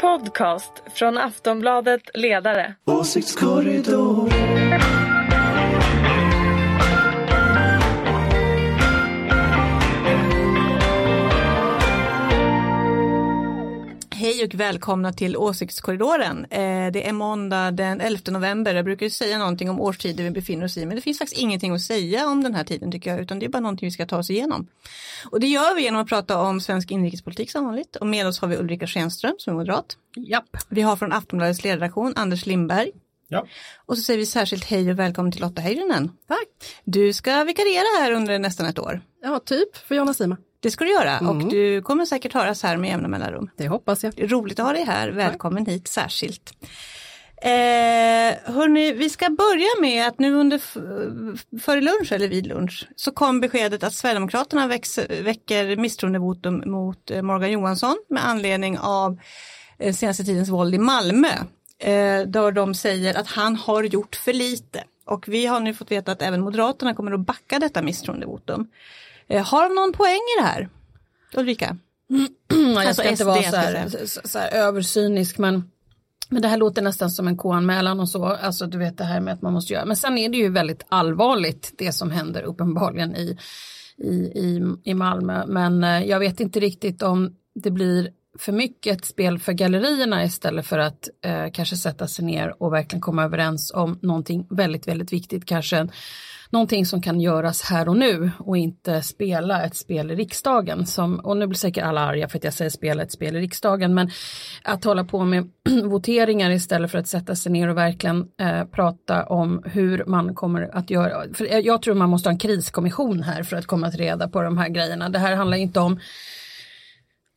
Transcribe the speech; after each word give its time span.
podcast 0.00 0.72
från 0.94 1.18
Aftonbladet 1.18 2.02
Ledare. 2.14 2.74
Åsiktskorridor. 2.84 4.32
Hej 14.40 14.46
och 14.46 14.54
välkomna 14.54 15.12
till 15.12 15.36
Åsiktskorridoren. 15.36 16.44
Eh, 16.44 16.92
det 16.92 17.08
är 17.08 17.12
måndag 17.12 17.70
den 17.70 18.00
11 18.00 18.20
november. 18.30 18.74
Jag 18.74 18.84
brukar 18.84 19.08
säga 19.08 19.38
någonting 19.38 19.70
om 19.70 19.80
årstider 19.80 20.24
vi 20.24 20.30
befinner 20.30 20.64
oss 20.64 20.76
i, 20.76 20.86
men 20.86 20.96
det 20.96 21.02
finns 21.02 21.18
faktiskt 21.18 21.40
ingenting 21.40 21.72
att 21.72 21.80
säga 21.80 22.28
om 22.28 22.42
den 22.42 22.54
här 22.54 22.64
tiden 22.64 22.92
tycker 22.92 23.10
jag, 23.10 23.20
utan 23.20 23.38
det 23.38 23.46
är 23.46 23.50
bara 23.50 23.60
någonting 23.60 23.86
vi 23.86 23.90
ska 23.90 24.06
ta 24.06 24.18
oss 24.18 24.30
igenom. 24.30 24.66
Och 25.30 25.40
det 25.40 25.46
gör 25.46 25.74
vi 25.74 25.82
genom 25.82 26.00
att 26.00 26.08
prata 26.08 26.42
om 26.42 26.60
svensk 26.60 26.90
inrikespolitik 26.90 27.50
som 27.50 27.64
vanligt. 27.64 27.96
Och 27.96 28.06
med 28.06 28.26
oss 28.26 28.40
har 28.40 28.48
vi 28.48 28.56
Ulrika 28.56 28.86
Schenström 28.86 29.34
som 29.38 29.52
är 29.52 29.58
moderat. 29.58 29.96
Japp. 30.16 30.56
Vi 30.68 30.82
har 30.82 30.96
från 30.96 31.12
Aftonbladets 31.12 31.64
ledarredaktion 31.64 32.12
Anders 32.16 32.46
Lindberg. 32.46 32.90
Ja. 33.28 33.46
Och 33.86 33.96
så 33.96 34.02
säger 34.02 34.18
vi 34.18 34.26
särskilt 34.26 34.64
hej 34.64 34.90
och 34.90 34.98
välkommen 34.98 35.32
till 35.32 35.40
Lotta 35.40 35.62
Heyrinen. 35.62 36.10
Tack. 36.28 36.48
Du 36.84 37.12
ska 37.12 37.44
vikariera 37.44 38.00
här 38.00 38.12
under 38.12 38.38
nästan 38.38 38.66
ett 38.66 38.78
år. 38.78 39.00
Ja, 39.22 39.38
typ 39.38 39.76
för 39.76 39.94
Jonna 39.94 40.14
Sima. 40.14 40.36
Det 40.60 40.70
ska 40.70 40.84
du 40.84 40.90
göra 40.92 41.18
Mm. 41.18 41.28
och 41.30 41.50
du 41.50 41.82
kommer 41.82 42.04
säkert 42.04 42.32
höras 42.32 42.62
här 42.62 42.76
med 42.76 42.90
jämna 42.90 43.08
mellanrum. 43.08 43.50
Det 43.56 43.68
hoppas 43.68 44.04
jag. 44.04 44.12
Det 44.16 44.22
är 44.22 44.28
roligt 44.28 44.60
att 44.60 44.66
ha 44.66 44.72
dig 44.72 44.84
här, 44.84 45.08
välkommen 45.08 45.66
hit 45.66 45.88
särskilt. 45.88 46.52
Eh, 47.42 48.52
hörni, 48.54 48.92
vi 48.92 49.10
ska 49.10 49.30
börja 49.30 49.80
med 49.80 50.06
att 50.08 50.18
nu 50.18 50.34
under 50.34 50.58
före 51.60 51.80
lunch 51.80 52.12
eller 52.12 52.28
vid 52.28 52.46
lunch 52.46 52.88
så 52.96 53.10
kom 53.12 53.40
beskedet 53.40 53.82
att 53.82 53.94
Sverigedemokraterna 53.94 54.66
väx, 54.66 54.98
väcker 54.98 55.76
misstroendevotum 55.76 56.62
mot 56.66 57.10
eh, 57.10 57.22
Morgan 57.22 57.50
Johansson 57.52 57.96
med 58.08 58.26
anledning 58.26 58.78
av 58.78 59.18
eh, 59.78 59.94
senaste 59.94 60.24
tidens 60.24 60.48
våld 60.48 60.74
i 60.74 60.78
Malmö. 60.78 61.28
Eh, 61.78 62.20
där 62.26 62.52
de 62.52 62.74
säger 62.74 63.14
att 63.14 63.26
han 63.26 63.56
har 63.56 63.82
gjort 63.82 64.16
för 64.16 64.32
lite. 64.32 64.84
Och 65.04 65.28
vi 65.28 65.46
har 65.46 65.60
nu 65.60 65.74
fått 65.74 65.90
veta 65.90 66.12
att 66.12 66.22
även 66.22 66.40
Moderaterna 66.40 66.94
kommer 66.94 67.12
att 67.12 67.20
backa 67.20 67.58
detta 67.58 67.82
misstroendevotum. 67.82 68.68
Eh, 69.30 69.46
har 69.46 69.68
de 69.68 69.74
någon 69.74 69.92
poäng 69.92 70.20
i 70.36 70.40
det 70.40 70.46
här? 70.46 70.68
Ulrika? 71.34 71.76
jag 72.48 72.76
Alltså 72.76 73.02
ska 73.02 73.10
inte 73.10 73.24
vara 73.24 73.42
så 73.42 73.56
här, 73.56 73.88
så, 74.06 74.20
så 74.24 74.38
här 74.38 74.50
översynisk 74.54 75.38
men 75.38 75.70
men 76.32 76.42
det 76.42 76.48
här 76.48 76.56
låter 76.56 76.82
nästan 76.82 77.10
som 77.10 77.28
en 77.28 77.36
K-anmälan 77.36 78.00
och 78.00 78.08
så, 78.08 78.24
alltså 78.24 78.66
du 78.66 78.78
vet 78.78 78.98
det 78.98 79.04
här 79.04 79.20
med 79.20 79.34
att 79.34 79.42
man 79.42 79.52
måste 79.52 79.72
göra, 79.72 79.84
men 79.84 79.96
sen 79.96 80.18
är 80.18 80.28
det 80.28 80.38
ju 80.38 80.48
väldigt 80.48 80.86
allvarligt 80.88 81.74
det 81.78 81.92
som 81.92 82.10
händer 82.10 82.42
uppenbarligen 82.42 83.16
i, 83.16 83.38
i, 83.98 84.14
i, 84.14 84.60
i 84.84 84.94
Malmö, 84.94 85.46
men 85.46 85.84
eh, 85.84 86.02
jag 86.04 86.18
vet 86.18 86.40
inte 86.40 86.60
riktigt 86.60 87.02
om 87.02 87.36
det 87.54 87.70
blir 87.70 88.10
för 88.38 88.52
mycket 88.52 88.98
ett 88.98 89.04
spel 89.04 89.38
för 89.38 89.52
gallerierna 89.52 90.24
istället 90.24 90.66
för 90.66 90.78
att 90.78 91.08
eh, 91.24 91.46
kanske 91.52 91.76
sätta 91.76 92.08
sig 92.08 92.24
ner 92.24 92.62
och 92.62 92.72
verkligen 92.72 93.00
komma 93.00 93.24
överens 93.24 93.72
om 93.74 93.98
någonting 94.02 94.46
väldigt, 94.50 94.88
väldigt 94.88 95.12
viktigt, 95.12 95.44
kanske 95.44 95.76
en, 95.76 95.90
någonting 96.50 96.86
som 96.86 97.02
kan 97.02 97.20
göras 97.20 97.62
här 97.62 97.88
och 97.88 97.96
nu 97.96 98.30
och 98.38 98.56
inte 98.56 99.02
spela 99.02 99.64
ett 99.64 99.76
spel 99.76 100.10
i 100.10 100.14
riksdagen. 100.14 100.86
Som, 100.86 101.18
och 101.18 101.36
nu 101.36 101.46
blir 101.46 101.56
säkert 101.56 101.84
alla 101.84 102.00
arga 102.00 102.28
för 102.28 102.38
att 102.38 102.44
jag 102.44 102.52
säger 102.52 102.70
spela 102.70 103.02
ett 103.02 103.12
spel 103.12 103.36
i 103.36 103.40
riksdagen, 103.40 103.94
men 103.94 104.10
att 104.62 104.84
hålla 104.84 105.04
på 105.04 105.24
med 105.24 105.50
voteringar 105.84 106.50
istället 106.50 106.90
för 106.90 106.98
att 106.98 107.08
sätta 107.08 107.36
sig 107.36 107.52
ner 107.52 107.68
och 107.68 107.76
verkligen 107.76 108.28
eh, 108.40 108.64
prata 108.64 109.24
om 109.24 109.62
hur 109.64 110.04
man 110.06 110.34
kommer 110.34 110.76
att 110.76 110.90
göra. 110.90 111.34
För 111.34 111.64
jag, 111.66 111.82
tror 111.82 111.94
man 111.94 112.10
måste 112.10 112.28
ha 112.28 112.32
en 112.32 112.38
kriskommission 112.38 113.22
här 113.22 113.42
för 113.42 113.56
att 113.56 113.66
komma 113.66 113.90
till 113.90 114.00
reda 114.00 114.28
på 114.28 114.42
de 114.42 114.58
här 114.58 114.68
grejerna. 114.68 115.08
Det 115.08 115.18
här 115.18 115.36
handlar 115.36 115.56
inte 115.56 115.80
om 115.80 116.00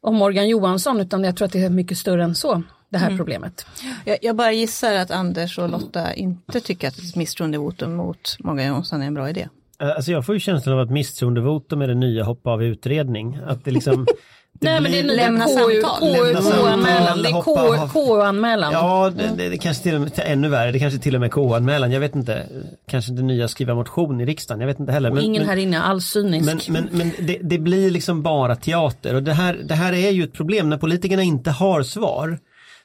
om 0.01 0.15
Morgan 0.15 0.47
Johansson 0.47 1.01
utan 1.01 1.23
jag 1.23 1.37
tror 1.37 1.45
att 1.45 1.51
det 1.51 1.63
är 1.63 1.69
mycket 1.69 1.97
större 1.97 2.23
än 2.23 2.35
så 2.35 2.63
det 2.93 2.99
här 2.99 3.17
problemet. 3.17 3.65
Jag, 4.05 4.17
jag 4.21 4.35
bara 4.35 4.51
gissar 4.51 4.93
att 4.93 5.11
Anders 5.11 5.59
och 5.59 5.69
Lotta 5.69 6.13
inte 6.13 6.59
tycker 6.59 6.87
att 6.87 6.97
ett 6.97 7.15
misstroendevotum 7.15 7.95
mot 7.95 8.35
Morgan 8.39 8.67
Johansson 8.67 9.01
är 9.01 9.07
en 9.07 9.13
bra 9.13 9.29
idé. 9.29 9.47
Eh, 9.81 9.89
Alltså 9.89 10.11
jag 10.11 10.25
får 10.25 10.35
ju 10.35 10.39
känslan 10.39 10.75
av 10.75 10.81
att 10.81 10.91
misstroendevotum 10.91 11.81
är 11.81 11.87
det 11.87 11.95
nya 11.95 12.23
hoppa 12.23 12.49
av 12.49 12.63
utredning. 12.63 13.39
Att 13.47 13.65
det 13.65 13.71
liksom... 13.71 14.05
Det 14.59 14.69
Nej 14.69 14.81
men 14.81 14.91
det 14.91 14.99
är 14.99 15.03
nya 15.03 15.13
Lämna 15.13 15.45
KU, 15.45 15.81
KU-anmälan. 15.81 17.41
KU-. 17.43 17.89
KU-anmälan. 17.93 18.73
Ja, 18.73 19.11
det, 19.17 19.29
det, 19.37 19.49
det 19.49 19.57
kanske 19.57 19.83
till 19.83 19.95
och 19.95 20.01
med 20.01 20.11
ännu 20.25 20.49
värre. 20.49 20.71
Det 20.71 20.79
kanske 20.79 20.99
till 20.99 21.15
och 21.15 21.21
med 21.21 21.31
KU-anmälan. 21.31 21.91
Jag 21.91 21.99
vet 21.99 22.15
inte. 22.15 22.43
Kanske 22.87 23.11
inte 23.11 23.23
nya 23.23 23.47
skriva 23.47 23.75
motion 23.75 24.21
i 24.21 24.25
riksdagen. 24.25 24.59
Jag 24.59 24.67
vet 24.67 24.79
inte 24.79 24.91
heller. 24.91 25.11
Och 25.11 25.21
ingen 25.21 25.45
här 25.45 25.57
inne 25.57 25.77
är 25.77 25.81
alls 25.81 26.05
cynisk. 26.05 26.45
Men, 26.45 26.59
men, 26.69 26.97
men 26.97 27.27
det, 27.27 27.39
det 27.41 27.57
blir 27.59 27.91
liksom 27.91 28.23
bara 28.23 28.55
teater 28.55 29.15
och 29.15 29.23
det 29.23 29.33
här, 29.33 29.59
det 29.67 29.75
här 29.75 29.93
är 29.93 30.11
ju 30.11 30.23
ett 30.23 30.33
problem 30.33 30.69
när 30.69 30.77
politikerna 30.77 31.23
inte 31.23 31.51
har 31.51 31.83
svar. 31.83 32.39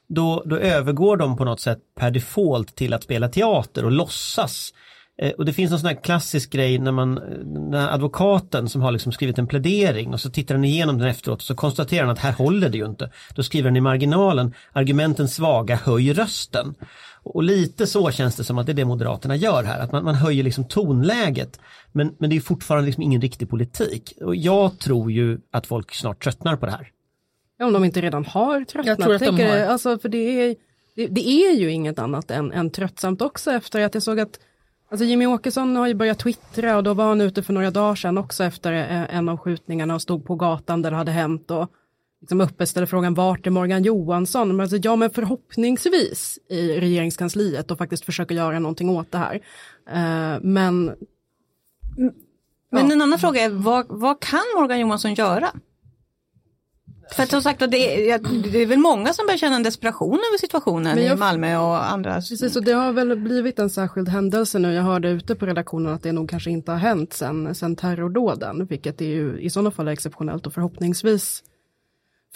Då, 0.09 0.43
då 0.47 0.57
övergår 0.57 1.17
de 1.17 1.37
på 1.37 1.45
något 1.45 1.61
sätt 1.61 1.79
per 1.99 2.11
default 2.11 2.77
till 2.77 2.95
att 2.95 3.03
spela 3.03 3.29
teater 3.29 3.85
och 3.85 3.93
låtsas. 3.93 4.73
Eh, 5.23 5.31
och 5.31 5.45
det 5.45 5.53
finns 5.53 5.73
en 5.73 5.79
sån 5.79 5.89
här 5.89 6.03
klassisk 6.03 6.53
grej 6.53 6.79
när 6.79 6.93
man, 6.93 7.15
när 7.71 7.95
advokaten 7.95 8.69
som 8.69 8.83
har 8.83 8.93
liksom 8.93 9.13
skrivit 9.13 9.39
en 9.39 9.47
plädering 9.47 10.13
och 10.13 10.21
så 10.21 10.31
tittar 10.31 10.55
han 10.55 10.65
igenom 10.65 10.99
den 10.99 11.09
efteråt 11.09 11.39
och 11.39 11.43
så 11.43 11.55
konstaterar 11.55 12.03
han 12.03 12.13
att 12.13 12.19
här 12.19 12.33
håller 12.33 12.69
det 12.69 12.79
ju 12.79 12.87
inte. 12.87 13.11
Då 13.35 13.43
skriver 13.43 13.69
han 13.69 13.77
i 13.77 13.81
marginalen, 13.81 14.55
argumenten 14.73 15.29
svaga, 15.29 15.77
höj 15.77 16.13
rösten. 16.13 16.75
Och 17.23 17.43
lite 17.43 17.87
så 17.87 18.11
känns 18.11 18.37
det 18.37 18.45
som 18.45 18.59
att 18.59 18.67
det 18.67 18.73
är 18.73 18.75
det 18.75 18.85
Moderaterna 18.85 19.37
gör 19.37 19.65
här, 19.65 19.81
att 19.81 19.93
man, 19.93 20.05
man 20.05 20.15
höjer 20.15 20.45
liksom 20.45 20.65
tonläget. 20.65 21.61
Men, 21.93 22.15
men 22.19 22.31
det 22.31 22.37
är 22.37 22.41
fortfarande 22.41 22.87
liksom 22.87 23.03
ingen 23.03 23.21
riktig 23.21 23.51
politik. 23.51 24.13
Och 24.21 24.37
jag 24.37 24.79
tror 24.79 25.13
ju 25.13 25.39
att 25.53 25.67
folk 25.67 25.95
snart 25.95 26.23
tröttnar 26.23 26.57
på 26.57 26.67
det 26.67 26.73
här. 26.73 26.89
Ja, 27.59 27.67
om 27.67 27.73
de 27.73 27.85
inte 27.85 28.01
redan 28.01 28.25
har 28.25 28.65
tröttnat. 28.65 28.87
Jag 28.87 28.99
tror 28.99 29.15
att 29.15 29.37
de 29.37 29.45
har. 29.45 29.59
Alltså, 29.59 29.99
för 29.99 30.09
det 30.09 30.19
är, 30.19 30.57
det, 30.95 31.07
det 31.07 31.29
är 31.29 31.55
ju 31.55 31.71
inget 31.71 31.99
annat 31.99 32.31
än, 32.31 32.53
än 32.53 32.71
tröttsamt 32.71 33.23
också 33.23 33.51
efter 33.51 33.81
att 33.81 33.95
jag 33.95 34.03
såg 34.03 34.21
att 34.21 34.39
Alltså 34.91 35.05
Jimmy 35.05 35.27
Åkesson 35.27 35.77
har 35.77 35.87
ju 35.87 35.95
börjat 35.95 36.19
twittra 36.19 36.77
och 36.77 36.83
då 36.83 36.95
var 36.95 37.05
han 37.05 37.21
ute 37.21 37.43
för 37.43 37.53
några 37.53 37.71
dagar 37.71 37.95
sedan 37.95 38.19
också 38.19 38.45
efter 38.45 38.73
eh, 38.73 39.17
en 39.17 39.29
av 39.29 39.37
skjutningarna 39.37 39.95
och 39.95 40.03
stod 40.03 40.27
på 40.27 40.35
gatan 40.35 40.83
där 40.83 40.91
det 40.91 40.97
hade 40.97 41.13
hänt 41.13 41.51
och 41.51 41.73
liksom 42.21 42.41
uppe 42.41 42.67
ställer 42.67 42.87
frågan 42.87 43.15
vart 43.15 43.47
är 43.47 43.51
Morgan 43.51 43.83
Johansson? 43.83 44.49
Men 44.49 44.61
alltså, 44.61 44.77
ja 44.77 44.97
men 44.97 45.11
förhoppningsvis 45.11 46.39
i 46.49 46.81
regeringskansliet 46.81 47.71
och 47.71 47.79
faktiskt 47.79 48.05
försöka 48.05 48.35
göra 48.35 48.59
någonting 48.59 48.91
åt 48.91 49.13
det 49.13 49.19
här. 49.19 49.35
Eh, 49.91 50.41
men 50.43 50.95
Men 52.71 52.91
en 52.93 53.03
annan 53.03 53.19
fråga 53.19 53.41
är 53.41 53.51
vad, 53.51 53.87
vad 53.89 54.21
kan 54.21 54.45
Morgan 54.57 54.81
Johansson 54.81 55.15
göra? 55.15 55.49
För 57.13 57.23
att 57.23 57.31
som 57.31 57.43
sagt 57.43 57.61
det 57.71 58.11
är, 58.11 58.19
det 58.53 58.63
är 58.63 58.67
väl 58.67 58.79
många 58.79 59.13
som 59.13 59.27
börjar 59.27 59.39
känna 59.39 59.57
en 59.57 59.63
desperation 59.63 60.15
över 60.15 60.39
situationen 60.39 61.03
jag- 61.03 61.15
i 61.17 61.19
Malmö 61.19 61.57
och 61.57 61.91
andra. 61.91 62.15
Precis, 62.15 62.57
och 62.57 62.65
det 62.65 62.73
har 62.73 62.93
väl 62.93 63.17
blivit 63.17 63.59
en 63.59 63.71
särskild 63.71 64.09
händelse 64.09 64.59
nu. 64.59 64.73
Jag 64.73 64.83
hörde 64.83 65.09
ute 65.11 65.35
på 65.35 65.47
redaktionen 65.47 65.95
att 65.95 66.03
det 66.03 66.13
nog 66.13 66.31
kanske 66.31 66.51
inte 66.51 66.71
har 66.73 66.79
hänt 66.79 67.13
sen, 67.13 67.55
sen 67.55 67.77
terrordåden, 67.77 68.67
vilket 68.67 69.01
är 69.01 69.05
ju 69.07 69.41
i 69.41 69.51
sådana 69.51 69.71
fall 69.71 69.89
är 69.89 69.93
exceptionellt 69.93 70.47
och 70.47 70.53
förhoppningsvis 70.55 71.43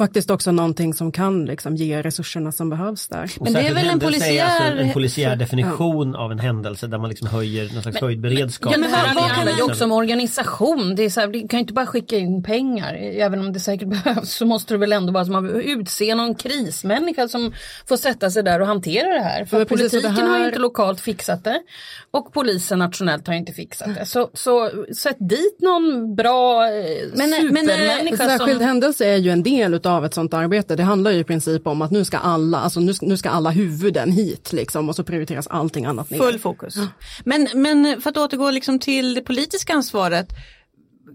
faktiskt 0.02 0.30
också 0.30 0.52
någonting 0.52 0.94
som 0.94 1.12
kan 1.12 1.44
liksom 1.44 1.76
ge 1.76 2.02
resurserna 2.02 2.52
som 2.52 2.70
behövs 2.70 3.08
där. 3.08 3.30
Men 3.40 3.52
det 3.52 3.60
är 3.60 3.74
väl 3.74 3.84
en 3.84 3.90
händelse 3.90 4.26
är 4.26 4.44
alltså 4.44 4.62
polisiär- 4.62 4.76
en 4.80 4.92
polisiär 4.92 5.36
definition 5.36 6.16
av 6.16 6.32
en 6.32 6.38
händelse 6.38 6.86
där 6.86 6.98
man 6.98 7.10
liksom 7.10 7.28
höjer 7.28 7.70
någon 7.74 7.82
slags 7.82 8.00
höjd 8.00 8.20
beredskap. 8.20 8.72
Ja, 8.72 8.78
men 8.78 8.92
här 8.92 9.14
vad 9.14 9.24
kan 9.24 9.30
handlar 9.34 9.52
ju 9.56 9.62
man- 9.62 9.70
också 9.70 9.84
om 9.84 9.92
organisation. 9.92 10.94
Det 10.94 11.02
är 11.04 11.10
så 11.10 11.20
här, 11.20 11.26
du 11.28 11.48
kan 11.48 11.58
ju 11.58 11.60
inte 11.60 11.72
bara 11.72 11.86
skicka 11.86 12.16
in 12.18 12.42
pengar. 12.42 12.94
Även 12.94 13.40
om 13.40 13.52
det 13.52 13.60
säkert 13.60 13.88
behövs 14.04 14.30
så 14.34 14.46
måste 14.46 14.74
det 14.74 14.78
väl 14.78 14.92
ändå 14.92 15.12
vara 15.12 15.24
som 15.24 15.34
att 15.34 15.42
man 15.42 15.60
utse 15.60 16.14
någon 16.14 16.34
krismänniska 16.34 17.28
som 17.28 17.52
får 17.88 17.96
sätta 17.96 18.30
sig 18.30 18.42
där 18.42 18.60
och 18.60 18.66
hantera 18.66 19.08
det 19.14 19.20
här. 19.24 19.44
För 19.44 19.56
Men 19.56 19.60
det 19.66 19.68
politiken 19.68 20.10
har 20.14 20.36
ju 20.36 20.42
här- 20.42 20.46
inte 20.46 20.58
lokalt 20.58 21.00
fixat 21.00 21.44
det. 21.44 21.62
Och 22.10 22.32
polisen 22.32 22.78
nationellt 22.78 23.26
har 23.26 23.34
inte 23.34 23.52
fixat 23.52 23.94
det. 23.94 24.06
Så, 24.06 24.30
så 24.34 24.70
sätt 24.96 25.16
dit 25.18 25.56
någon 25.60 26.14
bra 26.14 26.66
eh, 26.68 26.72
Men- 27.14 27.30
men, 27.30 27.32
eh, 27.32 27.74
supermänniska 27.74 28.16
särskild 28.16 28.58
som... 28.58 28.66
händelse 28.66 29.04
är 29.06 29.16
ju 29.16 29.30
en 29.30 29.42
del 29.42 29.74
av 29.96 30.04
ett 30.04 30.14
sådant 30.14 30.34
arbete. 30.34 30.76
Det 30.76 30.82
handlar 30.82 31.10
ju 31.10 31.18
i 31.18 31.24
princip 31.24 31.66
om 31.66 31.82
att 31.82 31.90
nu 31.90 32.04
ska 32.04 32.18
alla, 32.18 32.58
alltså 32.58 32.80
nu, 32.80 32.92
nu 33.02 33.16
ska 33.16 33.30
alla 33.30 33.50
huvuden 33.50 34.12
hit 34.12 34.52
liksom 34.52 34.88
och 34.88 34.96
så 34.96 35.04
prioriteras 35.04 35.46
allting 35.46 35.84
annat 35.84 36.10
ner. 36.10 36.18
Full 36.18 36.38
fokus. 36.38 36.76
Men, 37.24 37.48
men 37.54 38.00
för 38.00 38.10
att 38.10 38.16
återgå 38.16 38.50
liksom 38.50 38.78
till 38.78 39.14
det 39.14 39.20
politiska 39.20 39.72
ansvaret. 39.74 40.28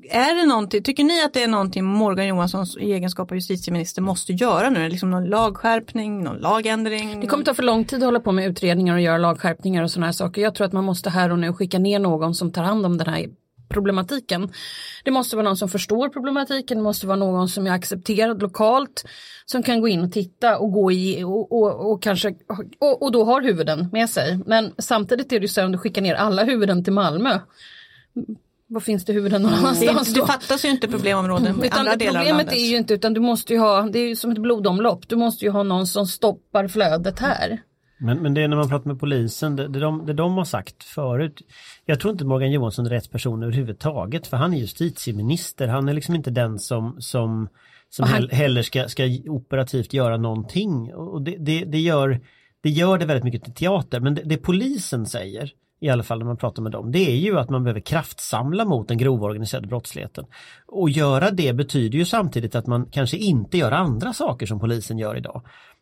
Är 0.09 0.35
det 0.35 0.45
någonting, 0.45 0.83
tycker 0.83 1.03
ni 1.03 1.23
att 1.23 1.33
det 1.33 1.43
är 1.43 1.47
någonting 1.47 1.85
Morgan 1.85 2.27
Johanssons 2.27 2.77
i 2.77 2.91
egenskap 2.91 3.31
av 3.31 3.37
justitieminister 3.37 4.01
måste 4.01 4.33
göra 4.33 4.69
nu? 4.69 4.89
Liksom 4.89 5.11
någon 5.11 5.25
lagskärpning, 5.25 6.23
någon 6.23 6.37
lagändring? 6.37 7.19
Det 7.19 7.27
kommer 7.27 7.43
ta 7.43 7.53
för 7.53 7.63
lång 7.63 7.85
tid 7.85 7.99
att 7.99 8.05
hålla 8.05 8.19
på 8.19 8.31
med 8.31 8.49
utredningar 8.49 8.95
och 8.95 9.01
göra 9.01 9.17
lagskärpningar 9.17 9.83
och 9.83 9.91
sådana 9.91 10.05
här 10.05 10.13
saker. 10.13 10.41
Jag 10.41 10.55
tror 10.55 10.67
att 10.67 10.73
man 10.73 10.83
måste 10.83 11.09
här 11.09 11.31
och 11.31 11.39
nu 11.39 11.53
skicka 11.53 11.79
ner 11.79 11.99
någon 11.99 12.35
som 12.35 12.51
tar 12.51 12.63
hand 12.63 12.85
om 12.85 12.97
den 12.97 13.07
här 13.07 13.27
problematiken. 13.69 14.51
Det 15.03 15.11
måste 15.11 15.35
vara 15.35 15.43
någon 15.43 15.57
som 15.57 15.69
förstår 15.69 16.09
problematiken, 16.09 16.77
det 16.77 16.83
måste 16.83 17.07
vara 17.07 17.17
någon 17.17 17.49
som 17.49 17.67
är 17.67 17.71
accepterad 17.71 18.41
lokalt, 18.41 19.05
som 19.45 19.63
kan 19.63 19.81
gå 19.81 19.87
in 19.87 20.03
och 20.03 20.11
titta 20.11 20.57
och 20.57 20.71
gå 20.71 20.91
i 20.91 21.23
och, 21.23 21.51
och, 21.51 21.91
och 21.91 22.03
kanske 22.03 22.35
och, 22.79 23.01
och 23.03 23.11
då 23.11 23.25
har 23.25 23.41
huvuden 23.41 23.89
med 23.91 24.09
sig. 24.09 24.39
Men 24.45 24.73
samtidigt 24.77 25.31
är 25.31 25.39
det 25.39 25.43
ju 25.43 25.47
så 25.47 25.61
att 25.61 25.65
om 25.65 25.71
du 25.71 25.77
skickar 25.77 26.01
ner 26.01 26.15
alla 26.15 26.43
huvuden 26.43 26.83
till 26.83 26.93
Malmö 26.93 27.39
vad 28.67 28.83
finns 28.83 29.05
det 29.05 29.13
huvuden 29.13 29.41
någon 29.41 29.51
Det, 29.51 29.57
annanstans 29.57 30.13
det 30.13 30.19
då? 30.19 30.25
fattas 30.25 30.65
ju 30.65 30.69
inte 30.69 30.87
problemområden 30.87 31.63
i 31.63 31.67
Utan 31.67 31.79
andra 31.79 31.91
det, 31.91 32.05
delar 32.05 32.19
problemet 32.19 32.53
är 32.53 32.65
ju 32.65 32.77
inte 32.77 32.93
utan 32.93 33.13
du 33.13 33.19
måste 33.19 33.53
ju 33.53 33.59
ha, 33.59 33.81
det 33.81 33.99
är 33.99 34.07
ju 34.07 34.15
som 34.15 34.31
ett 34.31 34.37
blodomlopp, 34.37 35.09
du 35.09 35.15
måste 35.15 35.45
ju 35.45 35.51
ha 35.51 35.63
någon 35.63 35.87
som 35.87 36.07
stoppar 36.07 36.67
flödet 36.67 37.19
här. 37.19 37.61
Men, 37.99 38.17
men 38.17 38.33
det 38.33 38.41
är 38.41 38.47
när 38.47 38.57
man 38.57 38.69
pratar 38.69 38.87
med 38.89 38.99
polisen, 38.99 39.55
det, 39.55 39.67
det, 39.67 39.79
de, 39.79 40.05
det 40.05 40.13
de 40.13 40.37
har 40.37 40.45
sagt 40.45 40.83
förut. 40.83 41.41
Jag 41.85 41.99
tror 41.99 42.11
inte 42.11 42.25
Morgan 42.25 42.51
Johansson 42.51 42.85
är 42.85 42.89
rätt 42.89 43.11
person 43.11 43.43
överhuvudtaget 43.43 44.27
för 44.27 44.37
han 44.37 44.53
är 44.53 44.57
justitieminister. 44.57 45.67
Han 45.67 45.89
är 45.89 45.93
liksom 45.93 46.15
inte 46.15 46.31
den 46.31 46.59
som, 46.59 46.95
som, 46.99 47.49
som 47.89 48.05
han- 48.07 48.13
hell- 48.21 48.31
heller 48.31 48.61
ska, 48.61 48.87
ska 48.87 49.03
operativt 49.25 49.93
göra 49.93 50.17
någonting. 50.17 50.93
Och 50.93 51.21
det, 51.21 51.35
det, 51.39 51.65
det, 51.65 51.79
gör, 51.79 52.19
det 52.61 52.69
gör 52.69 52.97
det 52.97 53.05
väldigt 53.05 53.23
mycket 53.23 53.43
till 53.43 53.53
teater. 53.53 53.99
Men 53.99 54.15
det, 54.15 54.21
det 54.25 54.37
polisen 54.37 55.05
säger, 55.05 55.51
i 55.79 55.89
alla 55.89 56.03
fall 56.03 56.17
när 56.19 56.25
man 56.25 56.37
pratar 56.37 56.63
med 56.63 56.71
dem, 56.71 56.91
det 56.91 57.11
är 57.11 57.15
ju 57.15 57.39
att 57.39 57.49
man 57.49 57.63
behöver 57.63 57.81
kraftsamla 57.81 58.65
mot 58.65 58.87
den 58.87 58.97
grova 58.97 59.25
organiserade 59.25 59.67
brottsligheten. 59.67 60.25
Och 60.67 60.89
göra 60.89 61.31
det 61.31 61.53
betyder 61.53 61.97
ju 61.97 62.05
samtidigt 62.05 62.55
att 62.55 62.67
man 62.67 62.85
kanske 62.91 63.17
inte 63.17 63.57
gör 63.57 63.71
andra 63.71 64.13
saker 64.13 64.45
som 64.45 64.59
polisen 64.59 64.97
gör 64.97 65.17
idag. 65.17 65.41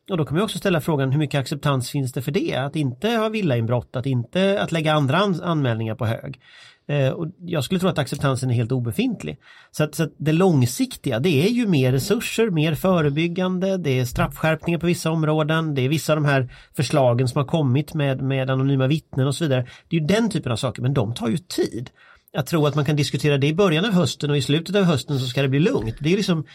Och 0.10 0.18
då 0.18 0.26
kan 0.26 0.36
man 0.36 0.44
också 0.44 0.58
ställa 0.58 0.82
frågan 0.82 1.12
hur 1.12 1.20
mycket 1.20 1.40
acceptans 1.40 1.92
finns 1.92 2.14
det 2.14 2.22
för 2.22 2.32
det? 2.32 2.56
Att 2.56 2.76
inte 2.76 3.10
ha 3.10 3.30
villainbrott, 3.30 3.96
att 3.96 4.06
inte 4.06 4.62
att 4.62 4.72
lägga 4.72 4.94
andra 4.94 5.18
an 5.18 5.42
anmälningar 5.44 5.96
på 5.96 6.06
hög. 6.06 6.40
Eh, 6.88 7.10
och 7.10 7.28
jag 7.40 7.64
skulle 7.64 7.80
tro 7.80 7.90
att 7.90 7.98
acceptansen 7.98 8.50
är 8.50 8.54
helt 8.54 8.72
obefintlig. 8.72 9.38
Så 9.72 9.84
att, 9.84 9.96
så 9.96 10.04
att 10.04 10.14
det 10.18 10.32
långsiktiga 10.32 11.20
det 11.20 11.48
är 11.48 11.50
ju 11.50 11.68
mer 11.68 11.92
resurser, 11.92 12.50
mer 12.50 12.76
förebyggande, 12.76 13.78
det 13.78 14.00
är 14.00 14.06
straffskärpningar 14.06 14.80
på 14.80 14.86
vissa 14.86 15.12
områden, 15.12 15.76
det 15.76 15.82
är 15.82 15.90
vissa 15.90 16.14
av 16.14 16.18
de 16.18 16.26
här 16.26 16.54
förslagen 16.76 17.28
som 17.28 17.40
har 17.40 17.48
kommit 17.48 17.94
med, 17.94 18.22
med 18.22 18.50
anonyma 18.50 18.88
vittnen 18.88 19.28
och 19.28 19.36
så 19.36 19.44
vidare. 19.44 19.68
Det 19.90 19.96
är 19.96 20.02
ju 20.02 20.08
den 20.08 20.30
typen 20.30 20.52
av 20.52 20.56
saker 20.56 20.82
men 20.82 20.94
de 20.94 21.14
tar 21.14 21.28
ju 21.28 21.38
tid. 21.38 21.90
Jag 22.36 22.46
tror 22.46 22.68
att 22.68 22.76
man 22.76 22.86
kan 22.86 22.96
diskutera 22.96 23.38
det 23.38 23.48
i 23.48 23.54
början 23.54 23.86
av 23.86 23.92
hösten 23.92 24.30
och 24.30 24.38
i 24.38 24.42
slutet 24.42 24.76
av 24.76 24.84
hösten 24.84 25.20
så 25.20 25.28
ska 25.28 25.42
det 25.42 25.50
bli 25.50 25.60
lugnt. 25.60 25.96
Det 26.00 26.14
är 26.14 26.18
liksom 26.18 26.46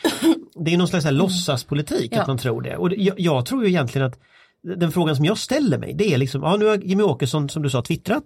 det 0.65 0.75
är 0.75 0.79
någon 0.79 0.89
slags 0.89 1.05
här 1.05 1.13
låtsaspolitik 1.13 2.13
Ja. 2.15 2.21
att 2.21 2.29
man 2.29 2.39
tror 2.39 2.63
det. 2.63 2.77
Och 2.77 2.93
jag, 2.97 3.21
jag 3.21 3.47
tror 3.47 3.63
ju 3.63 3.69
egentligen 3.69 4.07
att 4.07 4.19
den 4.79 4.93
frågan 4.93 5.17
som 5.17 5.25
jag 5.25 5.39
ställer 5.39 5.79
mig 5.79 5.95
det 5.95 6.15
är 6.15 6.19
liksom, 6.19 6.43
ja 6.43 6.57
nu 6.57 6.67
har 6.67 6.77
Jimmy 6.77 7.03
Åkesson 7.03 7.49
som 7.49 7.63
du 7.63 7.71
sa 7.71 7.83
twittrat, 7.83 8.25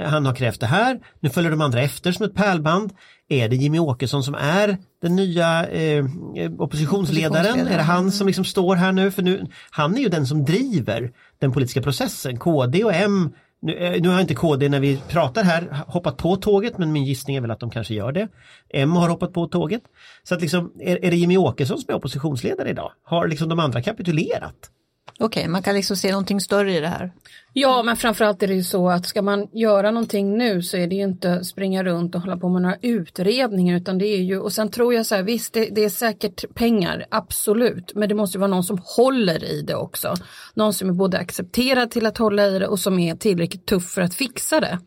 Eh, 0.00 0.08
han 0.08 0.26
har 0.26 0.34
krävt 0.34 0.60
det 0.60 0.66
här, 0.66 1.00
nu 1.20 1.30
följer 1.30 1.50
de 1.50 1.60
andra 1.60 1.80
efter 1.80 2.12
som 2.12 2.26
ett 2.26 2.34
pärlband. 2.34 2.92
Är 3.28 3.48
det 3.48 3.56
Jimmy 3.56 3.78
Åkesson 3.78 4.22
som 4.22 4.34
är 4.34 4.78
den 5.02 5.16
nya 5.16 5.66
eh, 5.66 5.82
eh, 5.82 6.04
oppositionsledaren? 6.04 6.58
Oppositionsledaren. 6.60 7.66
Är 7.66 7.76
det 7.76 7.82
han 7.82 8.12
som 8.12 8.26
liksom 8.26 8.44
står 8.44 8.76
här 8.76 8.92
nu? 8.92 9.10
För 9.10 9.22
nu, 9.22 9.46
han 9.70 9.96
är 9.96 10.00
ju 10.00 10.08
den 10.08 10.26
som 10.26 10.44
driver 10.44 11.12
den 11.38 11.52
politiska 11.52 11.82
processen. 11.82 12.38
KD 12.38 12.84
och 12.84 12.94
M 12.94 13.30
nu, 13.66 13.72
eh, 13.72 14.02
nu 14.02 14.08
har 14.08 14.20
inte 14.20 14.34
KD 14.34 14.68
när 14.68 14.80
vi 14.80 15.00
pratar 15.08 15.42
här 15.42 15.84
hoppat 15.86 16.16
på 16.16 16.36
tåget 16.36 16.78
men 16.78 16.92
min 16.92 17.04
gissning 17.04 17.36
är 17.36 17.40
väl 17.40 17.50
att 17.50 17.60
de 17.60 17.70
kanske 17.70 17.94
gör 17.94 18.12
det. 18.12 18.28
M 18.70 18.92
har 18.92 19.08
hoppat 19.08 19.32
på 19.32 19.46
tåget. 19.46 19.82
Så 20.22 20.34
att 20.34 20.40
liksom, 20.40 20.72
är, 20.80 21.04
är 21.04 21.10
det 21.10 21.16
Jimmy 21.16 21.36
Åkesson 21.36 21.78
som 21.78 21.92
är 21.92 21.96
oppositionsledare 21.96 22.68
idag? 22.70 22.92
Har 23.02 23.28
liksom 23.28 23.48
de 23.48 23.58
andra 23.58 23.82
kapitulerat? 23.82 24.70
Okej, 25.18 25.48
man 25.48 25.62
kan 25.62 25.74
liksom 25.74 25.96
se 25.96 26.10
någonting 26.10 26.40
större 26.40 26.76
i 26.76 26.80
det 26.80 26.88
här. 26.88 27.12
Ja, 27.52 27.82
men 27.82 27.96
framförallt 27.96 28.42
är 28.42 28.46
det 28.48 28.54
ju 28.54 28.62
så 28.64 28.88
att 28.90 29.06
ska 29.06 29.22
man 29.22 29.48
göra 29.52 29.90
någonting 29.90 30.38
nu 30.38 30.62
så 30.62 30.76
är 30.76 30.86
det 30.86 30.94
ju 30.94 31.02
inte 31.02 31.44
springa 31.44 31.84
runt 31.84 32.14
och 32.14 32.20
hålla 32.20 32.36
på 32.36 32.48
med 32.48 32.62
några 32.62 32.76
utredningar 32.82 33.76
utan 33.76 33.98
det 33.98 34.06
är 34.06 34.22
ju 34.22 34.38
och 34.40 34.52
sen 34.52 34.70
tror 34.70 34.94
jag 34.94 35.06
så 35.06 35.14
här 35.14 35.22
visst 35.22 35.52
det, 35.52 35.68
det 35.72 35.84
är 35.84 35.88
säkert 35.88 36.54
pengar, 36.54 37.06
absolut, 37.10 37.92
men 37.94 38.08
det 38.08 38.14
måste 38.14 38.36
ju 38.36 38.40
vara 38.40 38.50
någon 38.50 38.64
som 38.64 38.78
håller 38.96 39.44
i 39.44 39.62
det 39.62 39.74
också. 39.74 40.14
Någon 40.54 40.72
som 40.74 40.88
är 40.88 40.92
både 40.92 41.18
accepterad 41.18 41.90
till 41.90 42.06
att 42.06 42.18
hålla 42.18 42.46
i 42.46 42.58
det 42.58 42.66
och 42.68 42.78
som 42.78 42.98
är 42.98 43.14
tillräckligt 43.16 43.66
tuff 43.66 43.90
för 43.90 44.02
att 44.02 44.14
fixa 44.14 44.60
det. 44.60 44.78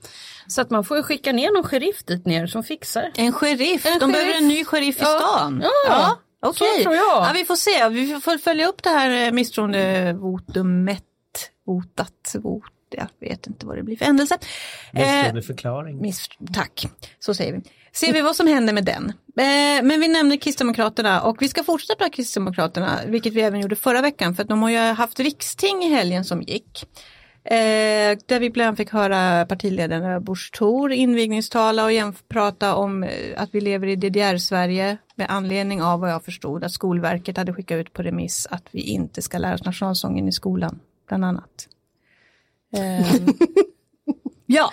Så 0.48 0.62
att 0.62 0.70
man 0.70 0.84
får 0.84 0.98
ju 0.98 1.04
skicka 1.04 1.32
ner 1.32 1.52
någon 1.54 1.64
sheriff 1.64 2.04
dit 2.06 2.26
ner 2.26 2.48
som 2.48 2.64
fixar. 2.64 3.12
En 3.16 3.34
sheriff, 3.34 3.86
En 3.86 4.00
de 4.00 4.00
sheriff. 4.00 4.14
behöver 4.14 4.38
en 4.38 4.48
ny 4.48 4.66
sheriff 4.66 4.98
i 4.98 5.04
Ja. 5.04 5.20
stan. 5.20 5.64
Ja, 5.88 6.20
okej. 6.42 6.84
jag. 6.84 6.94
Ja, 6.96 7.32
vi 7.34 7.46
får 7.46 7.56
se, 7.56 7.90
vi 7.90 8.20
får 8.20 8.38
följa 8.38 8.68
upp 8.68 8.84
det 8.84 8.90
här 8.90 9.28
eh, 9.28 9.32
misstroendevotumet, 9.32 11.04
votat, 11.66 12.36
vot, 12.44 12.64
jag 12.90 13.08
vet 13.20 13.48
inte 13.48 13.66
vad 13.66 13.78
det 13.78 13.84
blir 13.84 13.98
för 13.98 14.06
ändelse. 14.06 14.38
Eh, 14.94 15.02
Misstroendeförklaring. 15.02 16.02
miss, 16.02 16.28
tack, 16.54 16.86
så 17.20 17.34
säger 17.34 17.54
vi. 17.54 17.62
Ser 17.94 18.14
vi 18.14 18.22
vad 18.22 18.36
som 18.36 18.48
händer 18.48 18.74
med 18.74 18.86
den. 18.86 19.10
Eh, 19.10 19.84
men 19.84 20.00
vi 20.00 20.08
nämner 20.08 20.38
Kristdemokraterna 20.38 21.22
och 21.22 21.42
vi 21.42 21.48
ska 21.48 21.64
fortsätta 21.64 21.96
prata 21.96 22.10
Kristdemokraterna, 22.10 23.00
vilket 23.08 23.34
vi 23.34 23.42
även 23.42 23.60
gjorde 23.60 23.76
förra 23.76 24.02
veckan, 24.02 24.36
för 24.36 24.44
att 24.44 24.50
de 24.50 24.64
har 24.64 24.70
ju 24.70 24.78
haft 24.78 25.20
riksting 25.20 25.84
i 25.84 25.90
helgen 25.90 26.26
som 26.26 26.42
gick. 26.42 26.86
Eh, 27.46 28.18
där 28.26 28.40
vi 28.40 28.50
bland 28.50 28.68
annat 28.68 28.78
fick 28.78 28.92
höra 28.92 29.46
partiledaren 29.46 30.24
Busch 30.24 30.52
Thor 30.52 30.92
invigningstala 30.92 31.86
och 31.86 31.92
prata 32.30 32.76
om 32.76 33.04
eh, 33.04 33.10
att 33.38 33.50
vi 33.52 33.62
lever 33.62 33.88
i 33.88 33.96
DDR-Sverige 33.96 34.98
med 35.20 35.28
anledning 35.30 35.82
av 35.82 36.00
vad 36.00 36.12
jag 36.12 36.24
förstod 36.24 36.64
att 36.64 36.72
Skolverket 36.72 37.38
hade 37.38 37.54
skickat 37.54 37.76
ut 37.76 37.94
på 37.94 38.02
remiss 38.04 38.48
att 38.52 38.64
vi 38.72 38.82
inte 38.82 39.22
ska 39.22 39.38
lära 39.38 39.54
oss 39.56 39.64
nationalsången 39.66 40.28
i 40.28 40.32
skolan, 40.32 40.80
bland 41.08 41.26
annat. 41.26 41.68
Eh, 42.76 43.16
ja, 44.46 44.72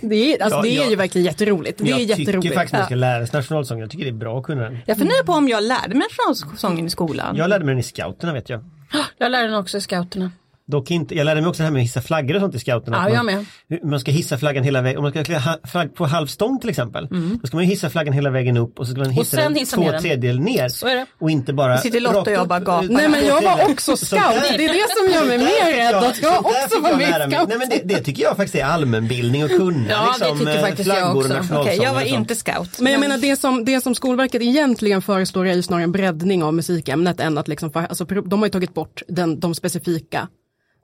Det 0.00 0.34
är, 0.34 0.42
alltså, 0.42 0.58
Ja, 0.58 0.62
det 0.62 0.68
är 0.68 0.76
jag- 0.80 0.90
ju 0.90 0.96
verkligen 0.96 1.24
jätteroligt. 1.24 1.78
Det 1.78 1.84
är 1.84 1.90
jag 1.90 2.00
jätteroligt. 2.00 2.42
tycker 2.42 2.54
faktiskt 2.54 2.72
man 2.72 2.84
ska 2.86 2.94
lära 2.94 3.26
sig 3.26 3.38
nationalsången. 3.38 3.80
Jag 3.80 3.90
tycker 3.90 4.04
det 4.04 4.10
är 4.10 4.12
bra 4.12 4.38
att 4.38 4.44
kunna 4.44 4.62
den. 4.62 4.78
jag 4.86 4.98
funderar 4.98 5.24
på 5.24 5.32
om 5.32 5.48
jag 5.48 5.62
lärde 5.62 5.94
mig 5.94 6.08
nationalsången 6.08 6.86
i 6.86 6.90
skolan. 6.90 7.36
Jag 7.36 7.48
lärde 7.50 7.64
mig 7.64 7.72
den 7.72 7.78
i 7.80 7.82
scouterna 7.82 8.32
vet 8.32 8.48
jag. 8.48 8.64
Jag 9.18 9.30
lärde 9.30 9.46
den 9.48 9.54
också 9.58 9.78
i 9.78 9.80
scouterna. 9.80 10.30
Dock 10.70 10.90
inte, 10.90 11.14
jag 11.14 11.24
lärde 11.24 11.40
mig 11.40 11.48
också 11.48 11.62
det 11.62 11.64
här 11.64 11.72
med 11.72 11.80
att 11.80 11.84
hissa 11.84 12.00
flaggor 12.00 12.34
och 12.34 12.40
sånt 12.40 12.54
i 12.54 12.58
scouterna. 12.58 12.96
Ja, 12.96 13.08
jag 13.08 13.16
man, 13.16 13.26
med. 13.26 13.44
hur 13.68 13.80
Man 13.90 14.00
ska 14.00 14.10
hissa 14.10 14.38
flaggan 14.38 14.64
hela 14.64 14.82
vägen, 14.82 14.98
om 14.98 15.02
man 15.02 15.12
ska 15.12 15.24
klä 15.24 15.38
ha- 15.38 15.58
flagg 15.64 15.94
på 15.94 16.06
halvstång 16.06 16.60
till 16.60 16.70
exempel. 16.70 17.08
Då 17.40 17.46
ska 17.46 17.56
man 17.56 17.64
ju 17.64 17.70
hissa 17.70 17.90
flaggan 17.90 18.14
hela 18.14 18.30
vägen 18.30 18.56
upp 18.56 18.78
och 18.78 18.86
så 18.86 18.92
ska 18.92 19.00
man 19.00 19.10
hissa 19.10 19.36
Mm. 19.40 19.52
den 19.52 19.60
hissa 19.60 19.76
två 19.76 19.82
ner 19.82 19.92
den. 19.92 20.02
tredjedel 20.02 20.40
ner. 20.40 20.68
Så 20.68 20.86
är 20.86 20.94
det. 20.96 21.06
Och 21.20 21.30
inte 21.30 21.52
bara 21.52 21.78
Sitter 21.78 22.00
Lotta 22.00 22.18
och 22.20 22.30
jag 22.30 22.48
bara 22.48 22.60
gapar. 22.60 22.82
Nej 22.90 23.08
men 23.08 23.26
jag 23.26 23.34
var 23.34 23.40
tredjedelar. 23.40 23.70
också 23.72 23.96
scout, 23.96 24.22
det 24.58 24.64
är 24.64 24.68
det 24.72 24.86
som 24.96 25.14
gör 25.14 25.26
mig 25.26 25.38
mer 25.38 25.76
rädd 25.76 25.90
jag- 25.94 26.04
att 26.04 26.22
jag 26.22 26.38
också 26.46 26.80
var 26.80 26.90
jag 26.90 26.98
med 26.98 27.32
scout. 27.32 27.48
Nej 27.48 27.58
men 27.58 27.68
det, 27.68 27.80
det 27.84 28.00
tycker 28.02 28.22
jag 28.22 28.36
faktiskt 28.36 28.54
är 28.54 28.64
allmänbildning 28.64 29.44
och 29.44 29.50
kunna 29.50 29.86
Ja, 29.90 30.14
det 30.18 30.24
liksom, 30.24 30.38
tycker 30.38 30.54
eh, 30.56 30.60
faktiskt 30.60 30.88
jag 30.88 31.16
också. 31.16 31.34
Okej, 31.54 31.78
jag 31.82 31.94
var 31.94 32.02
inte 32.02 32.34
scout. 32.34 32.80
Men 32.80 32.92
jag 32.92 33.00
menar 33.00 33.18
det 33.18 33.36
som, 33.36 33.64
det 33.64 33.80
som 33.80 33.94
Skolverket 33.94 34.42
egentligen 34.42 35.02
föreslår 35.02 35.46
är 35.46 35.54
ju 35.54 35.62
snarare 35.62 35.84
en 35.84 35.92
breddning 35.92 36.42
av 36.42 36.54
musikämnet 36.54 37.20
än 37.20 37.38
att 37.38 37.48
liksom, 37.48 37.70
alltså, 37.74 38.04
de 38.04 38.38
har 38.38 38.46
ju 38.46 38.50
tagit 38.50 38.74
bort 38.74 39.02
den, 39.08 39.40
de 39.40 39.54
specifika 39.54 40.28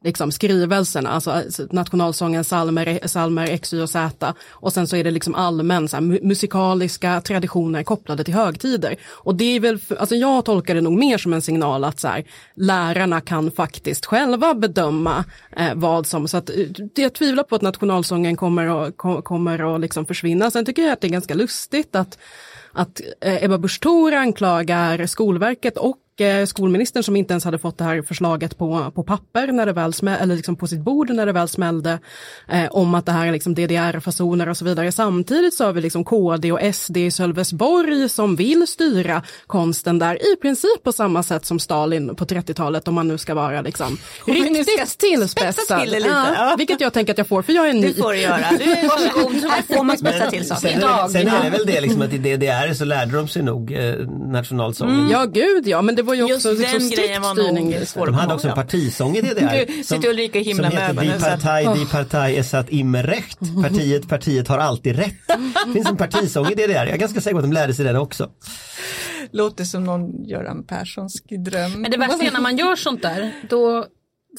liksom, 0.07 0.33
skrivelserna, 0.33 1.11
alltså, 1.11 1.31
alltså 1.31 1.67
nationalsången, 1.71 2.45
salmer, 2.45 3.01
salmer 3.07 3.51
X, 3.51 3.73
Y 3.73 3.83
och 3.83 3.91
Z 3.91 4.35
och 4.51 4.73
sen 4.73 4.87
så 4.87 4.97
är 4.97 5.05
det 5.05 5.11
liksom 5.11 5.35
allmän 5.35 5.89
så 5.89 5.97
här, 5.97 6.03
musikaliska 6.03 7.21
traditioner 7.21 7.83
kopplade 7.83 8.25
till 8.25 8.35
högtider. 8.35 8.97
Och 9.07 9.35
det 9.35 9.45
är 9.45 9.61
väl, 9.61 9.79
alltså 9.99 10.15
jag 10.15 10.45
tolkar 10.45 10.75
det 10.75 10.81
nog 10.81 10.99
mer 10.99 11.19
som 11.19 11.33
en 11.33 11.43
signal 11.43 11.85
att 11.85 12.01
så 12.01 12.09
här, 12.09 12.25
lärarna 12.55 13.21
kan 13.21 13.51
faktiskt 13.51 14.07
själva 14.07 14.55
bedöma 14.55 15.25
eh, 15.57 15.75
vad 15.75 16.07
som, 16.07 16.29
så 16.29 16.37
att 16.37 16.51
eh, 16.51 16.57
jag 16.95 17.15
tvivlar 17.15 17.43
på 17.43 17.57
att 17.57 17.63
nationalsången 17.63 18.37
kommer 18.37 18.87
att, 18.87 19.25
kommer 19.25 19.75
att 19.75 19.81
liksom 19.81 20.07
försvinna. 20.07 20.51
Sen 20.51 20.65
tycker 20.65 20.83
jag 20.83 20.93
att 20.93 21.01
det 21.01 21.07
är 21.07 21.11
ganska 21.11 21.35
lustigt 21.35 21.97
att 21.97 22.19
att 22.73 23.01
eh, 23.21 23.45
Ebba 23.45 23.59
Busch 23.59 23.81
Thor 23.81 24.15
anklagar 24.15 25.07
Skolverket 25.07 25.79
och 25.79 25.97
skolministern 26.47 27.03
som 27.03 27.17
inte 27.17 27.33
ens 27.33 27.45
hade 27.45 27.59
fått 27.59 27.79
det 27.79 27.85
här 27.85 28.03
förslaget 28.03 28.59
på, 28.59 28.93
på 28.95 29.03
papper 29.03 29.47
när 29.47 29.67
det 29.67 29.73
väl 29.73 29.93
smäll, 29.93 30.21
eller 30.21 30.37
liksom 30.37 30.57
på 30.57 30.67
sitt 30.67 30.81
bord 30.81 31.11
när 31.11 31.27
det 31.27 31.33
väl 31.33 31.49
smällde 31.49 31.99
eh, 32.49 32.67
om 32.71 32.95
att 32.95 33.07
det 33.07 33.13
här 33.13 33.27
är 33.27 33.33
liksom 33.33 33.55
DDR-fasoner 33.55 34.49
och 34.49 34.57
så 34.57 34.65
vidare. 34.65 34.93
Samtidigt 34.93 35.55
så 35.55 35.65
har 35.65 35.73
vi 35.73 35.81
liksom 35.81 36.05
KD 36.05 36.53
och 36.53 36.75
SD 36.75 36.97
i 36.97 37.11
Sölvesborg 37.11 38.09
som 38.09 38.37
vill 38.37 38.67
styra 38.67 39.23
konsten 39.47 39.99
där 39.99 40.33
i 40.33 40.37
princip 40.37 40.83
på 40.83 40.93
samma 40.93 41.23
sätt 41.23 41.45
som 41.45 41.59
Stalin 41.59 42.17
på 42.17 42.25
30-talet 42.25 42.89
om 42.89 42.95
man 42.95 43.09
nu 43.09 43.19
ska 43.19 43.35
vara 43.35 43.61
liksom 43.61 43.99
ska 44.23 44.33
riktigt 44.33 44.69
spetsa 44.69 44.99
tillspetsad. 44.99 45.83
till 45.83 45.93
lite. 45.93 46.09
Ja, 46.09 46.55
vilket 46.59 46.81
jag 46.81 46.93
tänker 46.93 47.13
att 47.13 47.19
jag 47.19 47.27
får 47.27 47.43
för 47.43 47.53
jag 47.53 47.69
är 47.69 47.73
ny. 47.73 47.87
Det 47.87 48.03
får 48.03 48.13
du 48.13 48.21
göra. 48.21 48.45
Du 48.59 48.73
är 48.73 48.89
varsågod, 48.89 49.51
här 49.51 49.77
får 49.77 49.85
man 49.85 49.99
spetsa 49.99 50.31
till 50.31 50.47
saker. 50.49 50.69
Sen, 50.69 50.83
är 50.83 51.03
det, 51.03 51.13
sen 51.13 51.29
är 51.29 51.45
det 51.45 51.51
väl 51.51 51.67
det 51.67 51.81
liksom 51.81 52.03
att 52.03 52.13
i 52.13 52.19
DDR 52.19 52.75
så 52.75 52.85
lärde 52.85 53.17
de 53.17 53.29
sig 53.29 53.43
nog 53.43 53.73
eh, 53.73 53.95
nationalsången. 54.09 55.09
Ja 55.11 55.25
gud 55.25 55.69
ja, 55.69 55.83
men 55.83 55.95
det 55.95 56.03
var 56.07 56.15
ju 56.15 56.29
Just 56.29 56.47
också 56.47 56.61
liksom 56.61 56.79
den 56.79 56.91
grejen 56.91 57.23
var 57.23 57.35
nog 57.35 57.87
svår 57.89 58.07
De 58.07 58.15
att 58.15 58.21
hade 58.21 58.35
också 58.35 58.49
en 58.49 58.55
partisång 58.55 59.17
i 59.17 59.21
DDR. 59.21 59.67
Nu 59.77 59.83
sitter 59.85 60.09
Ulrika 60.09 60.39
och 60.39 60.45
himlar 60.45 60.71
som 60.71 60.79
med 60.79 60.91
ögonen, 60.91 61.13
Die 61.15 61.21
så 61.21 61.27
att- 61.27 61.43
Partei, 61.43 61.75
Die 61.75 61.87
Partei 61.87 62.37
är 62.37 62.43
satt 62.43 62.69
immer 62.71 63.03
recht. 63.03 63.39
Partiet, 63.63 64.09
partiet 64.09 64.49
har 64.49 64.59
alltid 64.59 64.97
rätt. 64.97 65.15
Det 65.67 65.73
finns 65.73 65.89
en 65.89 65.97
partisång 65.97 66.47
i 66.47 66.55
DDR. 66.55 66.71
Jag 66.73 66.89
är 66.89 66.97
ganska 66.97 67.21
säker 67.21 67.35
på 67.35 67.39
att 67.39 67.45
de 67.45 67.53
lärde 67.53 67.75
sig 67.75 67.85
den 67.85 67.97
också. 67.97 68.31
Låter 69.31 69.65
som 69.65 69.85
någon 69.85 70.25
Göran 70.25 70.65
Perssonsk 70.67 71.25
dröm. 71.31 71.73
Men 71.73 71.91
det 71.91 71.97
värsta 71.97 72.25
är 72.25 72.31
när 72.33 72.41
man 72.41 72.57
gör 72.57 72.77
sånt 72.77 73.03
där, 73.03 73.33
då 73.51 73.87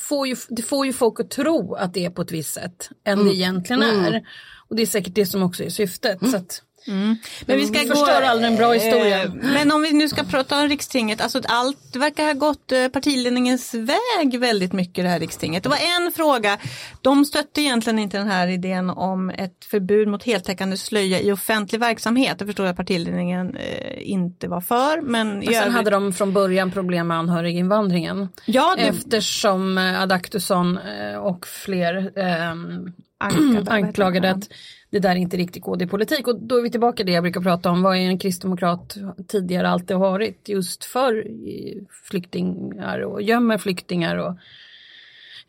får 0.01 0.27
ju, 0.27 0.35
det 0.49 0.61
får 0.61 0.85
ju 0.85 0.93
folk 0.93 1.19
att 1.19 1.29
tro 1.29 1.75
att 1.75 1.93
det 1.93 2.05
är 2.05 2.09
på 2.09 2.21
ett 2.21 2.31
visst 2.31 2.53
sätt 2.53 2.89
än 3.07 3.25
det 3.25 3.35
egentligen 3.35 3.81
är. 3.83 4.21
Och 4.69 4.75
det 4.75 4.81
är 4.81 4.85
säkert 4.85 5.15
det 5.15 5.25
som 5.25 5.43
också 5.43 5.63
är 5.63 5.69
syftet. 5.69 6.19
Så 6.31 6.37
att, 6.37 6.61
Men 6.87 7.57
vi 7.57 7.65
ska 7.65 7.79
Vi 7.79 7.87
förstör 7.87 8.21
aldrig 8.21 8.51
en 8.51 8.57
bra 8.57 8.71
historia. 8.73 9.23
Eh, 9.23 9.29
Men 9.33 9.71
om 9.71 9.81
vi 9.81 9.93
nu 9.93 10.09
ska 10.09 10.23
prata 10.23 10.61
om 10.61 10.67
rikstinget, 10.69 11.21
alltså 11.21 11.41
allt 11.47 11.95
verkar 11.95 12.25
ha 12.25 12.33
gått 12.33 12.71
eh, 12.71 12.87
partiledningens 12.87 13.73
väg 13.73 14.39
väldigt 14.39 14.73
mycket 14.73 15.03
det 15.05 15.09
här 15.09 15.19
rikstinget. 15.19 15.63
Det 15.63 15.69
var 15.69 15.77
en 16.05 16.11
fråga, 16.11 16.57
de 17.01 17.25
stötte 17.25 17.61
egentligen 17.61 17.99
inte 17.99 18.17
den 18.17 18.27
här 18.27 18.47
idén 18.47 18.89
om 18.89 19.29
ett 19.29 19.65
förbud 19.71 20.07
mot 20.07 20.23
heltäckande 20.23 20.77
slöja 20.77 21.19
i 21.19 21.31
offentlig 21.31 21.79
verksamhet. 21.79 22.39
Det 22.39 22.45
förstår 22.45 22.65
jag 22.65 22.71
att 22.71 22.77
partiledningen 22.77 23.55
eh, 23.57 24.09
inte 24.11 24.47
var 24.47 24.61
för. 24.61 25.01
Men, 25.01 25.27
Men 25.29 25.41
sen 25.41 25.55
övrigt- 25.55 25.73
hade 25.73 25.89
de 25.91 26.13
från 26.13 26.33
början 26.33 26.71
problem 26.71 27.07
med 27.07 27.17
anhöriginvandringen. 27.17 28.29
ja, 28.45 28.75
det, 28.77 28.83
Eftersom 28.83 29.77
eh, 29.77 30.01
Adaktusson 30.01 30.77
eh, 30.77 31.17
och 31.17 31.47
fler 31.47 32.11
Ankade, 33.19 33.71
anklagade 33.71 34.31
att 34.31 34.49
det 34.89 34.99
där 34.99 35.15
inte 35.15 35.37
riktigt 35.37 35.63
KD-politik. 35.63 36.27
Och 36.27 36.39
då 36.39 36.57
är 36.57 36.61
vi 36.61 36.71
tillbaka 36.71 36.95
till 36.97 37.05
det 37.05 37.11
jag 37.11 37.23
brukar 37.23 37.41
prata 37.41 37.69
om. 37.69 37.81
Vad 37.81 37.97
är 37.97 38.01
en 38.01 38.19
kristdemokrat 38.19 38.97
tidigare 39.27 39.69
alltid 39.69 39.97
har 39.97 40.11
varit 40.11 40.49
just 40.49 40.83
för 40.85 41.17
eh, 41.27 41.77
flyktingar 42.03 42.99
och 42.99 43.21
gömmer 43.21 43.57
flyktingar 43.57 44.15
och 44.17 44.37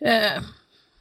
eh, 0.09 0.43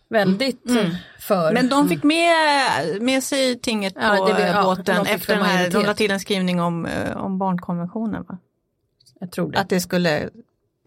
väldigt 0.09 0.69
eh, 0.69 0.89
för. 1.19 1.53
Men 1.53 1.69
de 1.69 1.89
fick 1.89 2.03
med, 2.03 3.01
med 3.01 3.23
sig 3.23 3.59
tinget 3.59 3.93
på 3.93 3.99
Ja, 4.01 4.27
det 4.27 4.33
blir- 4.33 4.45
ja, 4.47 4.63
båten 4.63 5.03
de 5.03 5.11
efter 5.11 5.35
den 5.35 5.45
här, 5.45 5.69
de 5.69 5.83
la 5.85 5.93
till 5.93 6.11
en 6.11 6.19
skrivning 6.19 6.61
om, 6.61 6.85
eh, 6.85 7.17
om 7.17 7.37
barnkonventionen. 7.37 8.23
Va? 8.27 8.37
jag 9.19 9.31
tror 9.31 9.51
det. 9.51 9.59
Att 9.59 9.69
det 9.69 9.79
skulle, 9.79 10.29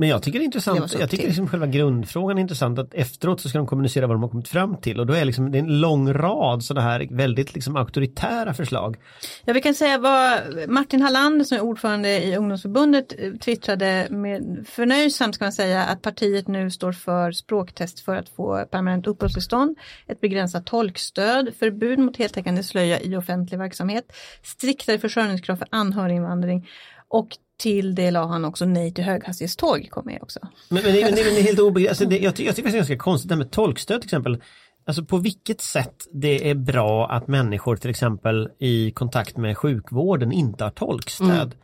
Men 0.00 0.08
jag 0.08 0.22
tycker 0.22 0.38
det 0.38 0.42
är 0.42 0.44
Det 0.44 0.44
intressant, 0.44 0.90
så 0.90 0.98
jag 0.98 1.10
tycker 1.10 1.26
liksom 1.26 1.48
själva 1.48 1.66
grundfrågan 1.66 2.38
är 2.38 2.42
intressant 2.42 2.78
att 2.78 2.94
efteråt 2.94 3.40
så 3.40 3.48
ska 3.48 3.58
de 3.58 3.66
kommunicera 3.66 4.06
vad 4.06 4.16
de 4.16 4.22
har 4.22 4.30
kommit 4.30 4.48
fram 4.48 4.76
till 4.76 5.00
och 5.00 5.06
då 5.06 5.14
är 5.14 5.24
liksom, 5.24 5.52
det 5.52 5.58
är 5.58 5.62
en 5.62 5.80
lång 5.80 6.12
rad 6.12 6.64
sådana 6.64 6.88
här 6.88 7.08
väldigt 7.10 7.54
liksom 7.54 7.76
auktoritära 7.76 8.54
förslag. 8.54 8.96
Ja, 9.44 9.52
vi 9.52 9.60
kan 9.60 9.74
säga 9.74 9.98
vad 9.98 10.40
Martin 10.68 11.02
Hallander 11.02 11.44
som 11.44 11.56
är 11.58 11.62
ordförande 11.62 12.24
i 12.24 12.36
ungdomsförbundet 12.36 13.14
eh, 13.18 13.32
twittrade 13.32 14.06
med 14.10 14.66
förnöjsamt 14.68 15.34
ska 15.34 15.44
man 15.44 15.52
säga 15.52 15.84
att 15.84 16.02
partiet 16.02 16.48
nu 16.48 16.70
står 16.70 16.92
för 16.92 17.32
språktest 17.32 18.00
för 18.00 18.16
att 18.16 18.28
få 18.28 18.64
permanent 18.70 19.06
uppehållstillstånd, 19.06 19.76
ett 20.06 20.20
begränsat 20.20 20.66
tolkstöd, 20.66 21.54
förbud 21.58 21.98
mot 21.98 22.16
heltäckande 22.16 22.62
slöja 22.62 23.00
i 23.00 23.16
offentlig 23.16 23.58
verksamhet, 23.58 24.12
striktare 24.42 24.98
försörjningskrav 24.98 25.56
för 25.56 25.68
anhöriginvandring 25.70 26.68
och 27.08 27.28
till 27.60 27.94
det 27.94 28.10
la 28.10 28.26
han 28.26 28.44
också 28.44 28.64
nej 28.64 28.94
till 28.94 29.04
höghastighetståg 29.04 29.88
kom 29.90 30.06
med 30.06 30.18
också. 30.22 30.38
Men, 30.68 30.82
men, 30.82 30.92
det, 30.94 31.02
men 31.04 31.14
det 31.14 31.20
är 31.38 31.42
helt 31.42 31.60
obegränsat, 31.60 31.90
alltså 31.90 32.04
det, 32.04 32.18
jag, 32.18 32.40
jag 32.40 32.56
tycker 32.56 32.62
det 32.70 32.74
är 32.74 32.76
ganska 32.76 32.98
konstigt 32.98 33.28
det 33.28 33.34
här 33.34 33.38
med 33.42 33.50
tolkstöd 33.50 34.00
till 34.00 34.06
exempel. 34.08 34.42
Alltså 34.86 35.04
på 35.04 35.16
vilket 35.16 35.60
sätt 35.60 35.94
det 36.12 36.50
är 36.50 36.54
bra 36.54 37.10
att 37.10 37.28
människor 37.28 37.76
till 37.76 37.90
exempel 37.90 38.48
i 38.58 38.90
kontakt 38.90 39.36
med 39.36 39.58
sjukvården 39.58 40.32
inte 40.32 40.64
har 40.64 40.70
tolkstöd. 40.70 41.54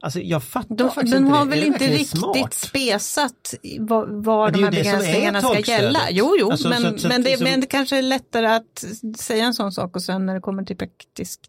Alltså 0.00 0.20
jag 0.20 0.42
fattar 0.42 0.74
De, 0.76 0.90
faktiskt 0.90 1.12
den 1.14 1.24
inte 1.26 1.38
har 1.38 1.44
det. 1.44 1.50
väl 1.50 1.64
inte 1.64 1.86
riktigt 1.86 2.08
smart? 2.18 2.54
spesat 2.54 3.54
var, 3.78 4.06
var 4.06 4.50
de 4.50 4.58
är 4.58 4.64
här 4.64 4.70
begränsningarna 4.70 5.40
ska 5.40 5.58
gälla. 5.60 6.00
Jo, 6.10 6.36
jo, 6.38 6.50
Alltså, 6.50 6.68
men, 6.68 6.82
så- 6.82 6.98
så 6.98 7.08
men, 7.08 7.22
det, 7.22 7.30
liksom- 7.30 7.44
men 7.44 7.60
det 7.60 7.66
kanske 7.66 7.98
är 7.98 8.02
lättare 8.02 8.46
att 8.46 8.84
säga 9.18 9.44
en 9.44 9.54
sån 9.54 9.72
sak 9.72 9.96
och 9.96 10.02
sen 10.02 10.26
när 10.26 10.34
det 10.34 10.40
kommer 10.40 10.62
till 10.64 10.76
praktisk 10.76 11.40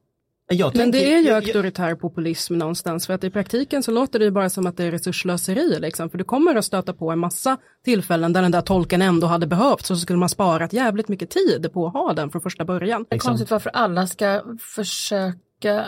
Jag 0.54 0.76
Men 0.76 0.92
det 0.92 1.14
är 1.14 1.18
ju 1.20 1.24
jag- 1.24 1.26
jag- 1.26 1.44
auktoritär 1.44 1.96
populism 1.96 2.58
någonstans 2.58 3.08
för 3.08 3.14
att 3.14 3.24
i 3.24 3.30
praktiken 3.30 3.84
så 3.84 3.92
låter 3.92 4.20
det 4.20 4.26
ju 4.26 4.32
bara 4.32 4.50
som 4.50 4.68
att 4.68 4.78
det 4.78 4.84
är 4.84 4.92
resursslöseri 4.92 5.80
liksom. 5.80 6.10
För 6.10 6.18
du 6.18 6.24
kommer 6.24 6.56
att 6.56 6.66
stöta 6.66 6.94
på 6.94 7.12
en 7.12 7.20
massa 7.20 7.58
tillfällen 7.86 8.34
där 8.34 8.42
den 8.42 8.52
där 8.52 8.62
tolken 8.62 9.02
ändå 9.02 9.28
hade 9.28 9.48
behövts 9.48 9.92
och 9.92 9.98
så 9.98 10.02
skulle 10.02 10.20
man 10.20 10.30
sparat 10.30 10.74
jävligt 10.74 11.08
mycket 11.08 11.30
tid 11.30 11.70
på 11.74 11.88
att 11.88 11.94
ha 11.94 12.14
den 12.14 12.30
från 12.30 12.42
första 12.42 12.66
början. 12.66 13.06
Det 13.10 13.16
är 13.16 13.20
konstigt 13.20 13.52
varför 13.52 13.70
alla 13.70 14.08
ska 14.08 14.42
försöka 14.60 15.86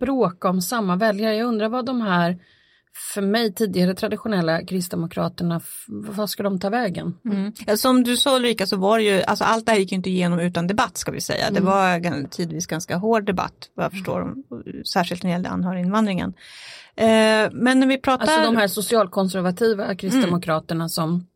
bråka 0.00 0.48
om 0.48 0.60
samma 0.62 0.96
väljare. 0.96 1.36
Jag 1.36 1.48
undrar 1.48 1.68
vad 1.68 1.86
de 1.86 2.00
här 2.00 2.38
för 3.14 3.22
mig 3.22 3.54
tidigare 3.54 3.94
traditionella 3.94 4.64
kristdemokraterna, 4.64 5.60
vad 5.88 6.30
ska 6.30 6.42
de 6.42 6.60
ta 6.60 6.70
vägen? 6.70 7.14
Ja, 7.66 7.76
Som 7.76 8.02
du 8.04 8.16
sa 8.16 8.36
Ulrika 8.36 8.66
så 8.66 8.76
var 8.76 8.98
det 8.98 9.04
ju, 9.04 9.22
alltså 9.22 9.44
allt 9.44 9.66
det 9.66 9.72
här 9.72 9.78
gick 9.78 9.92
ju 9.92 9.96
inte 9.96 10.10
igenom 10.10 10.40
utan 10.40 10.66
debatt 10.66 10.96
ska 10.96 11.12
vi 11.12 11.20
säga. 11.20 11.50
Det 11.50 11.60
var 11.60 12.28
tidvis 12.28 12.66
ganska 12.66 12.96
hård 12.96 13.24
debatt 13.24 13.54
vad 13.74 13.84
jag 13.84 13.92
förstår, 13.92 14.20
om- 14.20 14.44
särskilt 14.92 15.22
när 15.22 15.30
det 15.30 15.32
gällde 15.32 15.48
anhöriginvandringen. 15.48 16.34
Eh, 16.96 17.06
men 17.52 17.80
när 17.80 17.86
vi 17.86 17.98
pratar... 17.98 18.26
Alltså 18.26 18.42
de 18.44 18.56
här 18.56 18.68
socialkonservativa 18.68 19.94
kristdemokraterna 19.94 20.88
som 20.88 21.26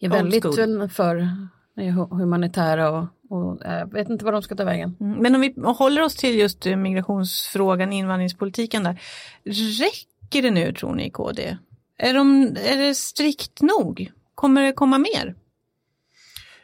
är 0.00 0.08
väldigt 0.08 0.44
för 0.92 1.16
eh, 1.16 1.84
hu- 1.84 2.16
humanitära 2.18 2.90
och, 2.90 3.06
och 3.30 3.64
eh, 3.66 3.78
jag 3.78 3.92
vet 3.92 4.08
inte 4.10 4.24
vad 4.24 4.34
de 4.34 4.42
ska 4.42 4.54
ta 4.56 4.64
vägen. 4.64 4.96
Mm, 5.00 5.18
Men 5.18 5.34
om 5.34 5.40
vi 5.40 5.54
håller 5.64 6.02
oss 6.02 6.14
till 6.16 6.38
just 6.38 6.64
migrationsfrågan, 6.64 7.92
invandringspolitiken 7.92 8.82
där. 8.82 9.00
Räcker 9.44 10.11
det 10.40 10.50
nu 10.50 10.72
tror 10.72 10.94
ni 10.94 11.06
i 11.06 11.10
KD? 11.10 11.56
Är, 11.98 12.14
de, 12.14 12.42
är 12.42 12.76
det 12.76 12.94
strikt 12.94 13.62
nog? 13.62 14.10
Kommer 14.34 14.62
det 14.62 14.72
komma 14.72 14.98
mer? 14.98 15.34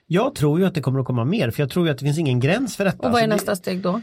Jag 0.07 0.35
tror 0.35 0.61
ju 0.61 0.67
att 0.67 0.75
det 0.75 0.81
kommer 0.81 1.01
att 1.01 1.07
komma 1.07 1.25
mer 1.25 1.51
för 1.51 1.63
jag 1.63 1.71
tror 1.71 1.87
ju 1.87 1.93
att 1.93 1.99
det 1.99 2.05
finns 2.05 2.19
ingen 2.19 2.41
gräns 2.41 2.77
för 2.77 2.85
detta. 2.85 3.07
Och 3.07 3.13
vad 3.13 3.23
är 3.23 3.27
nästa 3.27 3.57
steg 3.57 3.83
då? 3.83 4.01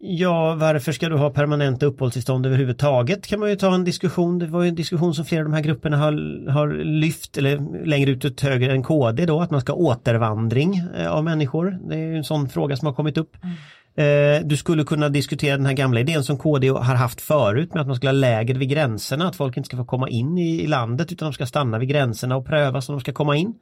Ja, 0.00 0.56
varför 0.60 0.92
ska 0.92 1.08
du 1.08 1.16
ha 1.16 1.30
permanenta 1.30 1.86
uppehållstillstånd 1.86 2.46
överhuvudtaget 2.46 3.26
kan 3.26 3.40
man 3.40 3.50
ju 3.50 3.56
ta 3.56 3.74
en 3.74 3.84
diskussion. 3.84 4.38
Det 4.38 4.46
var 4.46 4.62
ju 4.62 4.68
en 4.68 4.74
diskussion 4.74 5.14
som 5.14 5.24
flera 5.24 5.40
av 5.40 5.44
de 5.50 5.54
här 5.54 5.62
grupperna 5.62 5.96
har, 5.96 6.12
har 6.50 6.68
lyft, 6.84 7.38
eller 7.38 7.84
längre 7.86 8.10
ut 8.10 8.24
åt 8.24 8.40
höger 8.40 8.70
än 8.70 8.82
KD 8.82 9.26
då, 9.26 9.40
att 9.40 9.50
man 9.50 9.60
ska 9.60 9.72
återvandring 9.72 10.82
eh, 10.96 11.12
av 11.12 11.24
människor. 11.24 11.78
Det 11.88 11.94
är 11.94 11.98
ju 11.98 12.16
en 12.16 12.24
sån 12.24 12.48
fråga 12.48 12.76
som 12.76 12.86
har 12.86 12.94
kommit 12.94 13.16
upp. 13.16 13.36
Eh, 13.42 13.50
Eh, 13.98 14.40
du 14.44 14.56
skulle 14.56 14.84
kunna 14.84 15.08
diskutera 15.08 15.56
den 15.56 15.66
här 15.66 15.72
gamla 15.72 16.00
idén 16.00 16.24
som 16.24 16.38
KD 16.38 16.68
har 16.68 16.94
haft 16.94 17.20
förut 17.20 17.74
med 17.74 17.80
att 17.80 17.86
man 17.86 17.96
skulle 17.96 18.10
ha 18.10 18.12
läger 18.12 18.54
vid 18.54 18.68
gränserna, 18.68 19.28
att 19.28 19.36
folk 19.36 19.56
inte 19.56 19.66
ska 19.66 19.76
få 19.76 19.84
komma 19.84 20.08
in 20.08 20.38
i, 20.38 20.66
landet 20.66 21.12
utan 21.12 21.26
de 21.26 21.32
ska 21.32 21.46
stanna 21.46 21.78
vid 21.78 21.88
gränserna 21.88 22.36
och 22.36 22.46
prövas 22.46 22.88
om 22.88 22.94
de 22.94 23.00
ska 23.00 23.12
komma 23.12 23.36
in. 23.36 23.54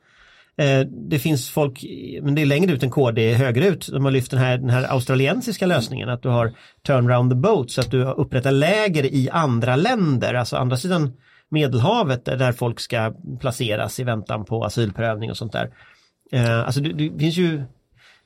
Eh, 0.56 0.80
det 1.08 1.18
finns 1.18 1.50
folk, 1.50 1.84
men 2.22 2.34
det 2.34 2.42
är 2.42 2.46
längre 2.46 2.72
ut 2.72 2.82
än 2.82 2.90
KD, 2.90 3.34
högre 3.34 3.66
ut, 3.66 3.88
de 3.92 4.04
har 4.04 4.12
lyft 4.12 4.30
den 4.30 4.40
här, 4.40 4.58
den 4.58 4.70
här 4.70 4.92
australiensiska 4.92 5.66
lösningen 5.66 6.08
att 6.08 6.22
du 6.22 6.28
har 6.28 6.52
turn 6.86 7.08
round 7.08 7.30
the 7.30 7.36
boat 7.36 7.70
så 7.70 7.80
att 7.80 7.90
du 7.90 8.04
upprättar 8.04 8.50
läger 8.50 9.04
i 9.04 9.28
andra 9.32 9.76
länder, 9.76 10.34
alltså 10.34 10.56
andra 10.56 10.76
sidan 10.76 11.12
Medelhavet 11.48 12.24
där, 12.24 12.52
folk 12.52 12.80
ska 12.80 13.14
placeras 13.40 14.00
i 14.00 14.04
väntan 14.04 14.44
på 14.44 14.64
asylprövning 14.64 15.30
och 15.30 15.36
sånt 15.36 15.52
där. 15.52 15.70
Eh, 16.32 16.60
alltså 16.60 16.80
det, 16.80 16.92
det 16.92 17.18
finns 17.18 17.36
ju 17.36 17.62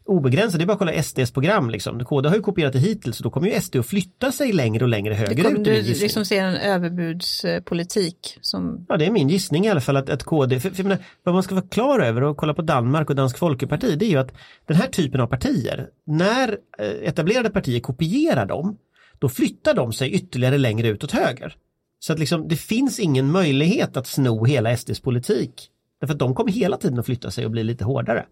obegränsat, 0.04 0.58
det 0.58 0.64
är 0.64 0.66
bara 0.66 0.72
att 0.72 0.78
kolla 0.78 1.02
SDs 1.02 1.30
program 1.30 1.70
liksom. 1.70 2.04
KD 2.04 2.28
har 2.28 2.36
ju 2.36 2.42
kopierat 2.42 2.72
det 2.72 2.78
hittills 2.78 3.16
så 3.16 3.22
då 3.22 3.30
kommer 3.30 3.48
ju 3.48 3.60
SD 3.60 3.76
att 3.76 3.86
flytta 3.86 4.32
sig 4.32 4.52
längre 4.52 4.84
och 4.84 4.88
längre 4.88 5.14
Det 5.14 5.16
högerut. 5.18 5.44
kommer, 5.44 5.68
i 5.68 5.82
du 5.82 5.92
liksom 6.00 6.24
ser 6.24 6.44
en 6.44 6.56
överbudspolitik 6.56 8.38
som 8.40 8.86
Ja 8.88 8.96
det 8.96 9.06
är 9.06 9.10
min 9.10 9.28
gissning 9.28 9.66
i 9.66 9.70
alla 9.70 9.80
fall 9.80 9.96
att, 9.96 10.10
att 10.10 10.24
KD, 10.24 10.60
för, 10.60 10.70
för 10.70 10.82
menar, 10.82 10.98
vad 11.22 11.34
man 11.34 11.42
ska 11.42 11.54
vara 11.54 11.66
klar 11.68 12.00
över 12.00 12.22
och 12.22 12.36
kolla 12.36 12.54
på 12.54 12.62
Danmark 12.62 13.10
och 13.10 13.16
Dansk 13.16 13.38
Folkeparti 13.38 13.96
det 13.96 14.04
är 14.04 14.10
ju 14.10 14.16
att 14.16 14.32
den 14.66 14.76
här 14.76 14.86
typen 14.86 15.20
av 15.20 15.26
partier, 15.26 15.88
när 16.06 16.58
eh, 16.78 17.08
etablerade 17.08 17.50
partier 17.50 17.80
kopierar 17.80 18.46
dem, 18.46 18.76
då 19.18 19.28
flyttar 19.28 19.74
de 19.74 19.92
sig 19.92 20.10
ytterligare 20.12 20.58
längre 20.58 20.88
ut 20.88 21.04
åt 21.04 21.12
höger. 21.12 21.56
Så 21.98 22.12
att 22.12 22.18
liksom, 22.18 22.48
det 22.48 22.56
finns 22.56 22.98
ingen 22.98 23.30
möjlighet 23.30 23.96
att 23.96 24.06
sno 24.06 24.44
hela 24.44 24.76
SDs 24.76 25.00
politik. 25.00 25.68
Därför 26.00 26.12
att 26.14 26.18
de 26.18 26.34
kommer 26.34 26.52
hela 26.52 26.76
tiden 26.76 26.98
att 26.98 27.06
flytta 27.06 27.30
sig 27.30 27.44
och 27.44 27.50
bli 27.50 27.64
lite 27.64 27.84
hårdare. 27.84 28.26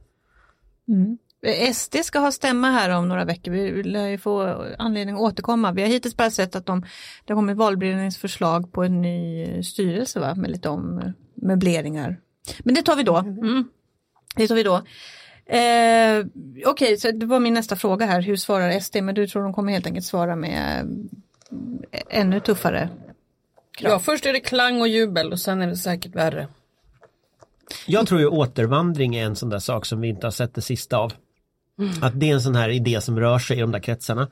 SD 1.74 1.96
ska 2.04 2.18
ha 2.18 2.32
stämma 2.32 2.70
här 2.70 2.90
om 2.90 3.08
några 3.08 3.24
veckor. 3.24 3.52
Vi 3.52 3.82
lär 3.82 4.06
ju 4.06 4.18
få 4.18 4.64
anledning 4.78 5.14
att 5.14 5.20
återkomma. 5.20 5.72
Vi 5.72 5.82
har 5.82 5.88
hittills 5.88 6.16
bara 6.16 6.30
sett 6.30 6.56
att 6.56 6.66
de, 6.66 6.80
det 7.24 7.32
har 7.32 7.36
kommit 7.36 7.56
valberedningsförslag 7.56 8.72
på 8.72 8.84
en 8.84 9.02
ny 9.02 9.62
styrelse 9.62 10.20
va? 10.20 10.34
med 10.34 10.50
lite 10.50 10.68
om 10.68 11.12
möbleringar. 11.34 12.20
Men 12.58 12.74
det 12.74 12.82
tar 12.82 12.96
vi 12.96 13.02
då. 13.02 13.16
Mm. 13.16 13.68
Det 14.36 14.48
tar 14.48 14.54
vi 14.54 14.62
då. 14.62 14.74
Eh, 15.46 16.26
Okej, 16.66 16.96
så 16.96 17.10
det 17.10 17.26
var 17.26 17.40
min 17.40 17.54
nästa 17.54 17.76
fråga 17.76 18.06
här. 18.06 18.22
Hur 18.22 18.36
svarar 18.36 18.80
SD? 18.80 18.96
Men 18.96 19.14
du 19.14 19.26
tror 19.26 19.42
de 19.42 19.52
kommer 19.52 19.72
helt 19.72 19.86
enkelt 19.86 20.06
svara 20.06 20.36
med 20.36 20.86
eh, 21.92 22.00
ännu 22.08 22.40
tuffare 22.40 22.88
Ja, 23.80 23.98
först 23.98 24.26
är 24.26 24.32
det 24.32 24.40
klang 24.40 24.80
och 24.80 24.88
jubel 24.88 25.32
och 25.32 25.40
sen 25.40 25.62
är 25.62 25.66
det 25.66 25.76
säkert 25.76 26.14
värre. 26.14 26.48
Jag 27.86 28.06
tror 28.06 28.20
ju 28.20 28.26
återvandring 28.26 29.16
är 29.16 29.24
en 29.24 29.36
sån 29.36 29.48
där 29.48 29.58
sak 29.58 29.86
som 29.86 30.00
vi 30.00 30.08
inte 30.08 30.26
har 30.26 30.30
sett 30.30 30.54
det 30.54 30.62
sista 30.62 30.96
av. 30.96 31.12
Att 32.00 32.20
det 32.20 32.30
är 32.30 32.34
en 32.34 32.40
sån 32.40 32.54
här 32.54 32.68
idé 32.68 33.00
som 33.00 33.20
rör 33.20 33.38
sig 33.38 33.56
i 33.56 33.60
de 33.60 33.72
där 33.72 33.78
kretsarna. 33.78 34.28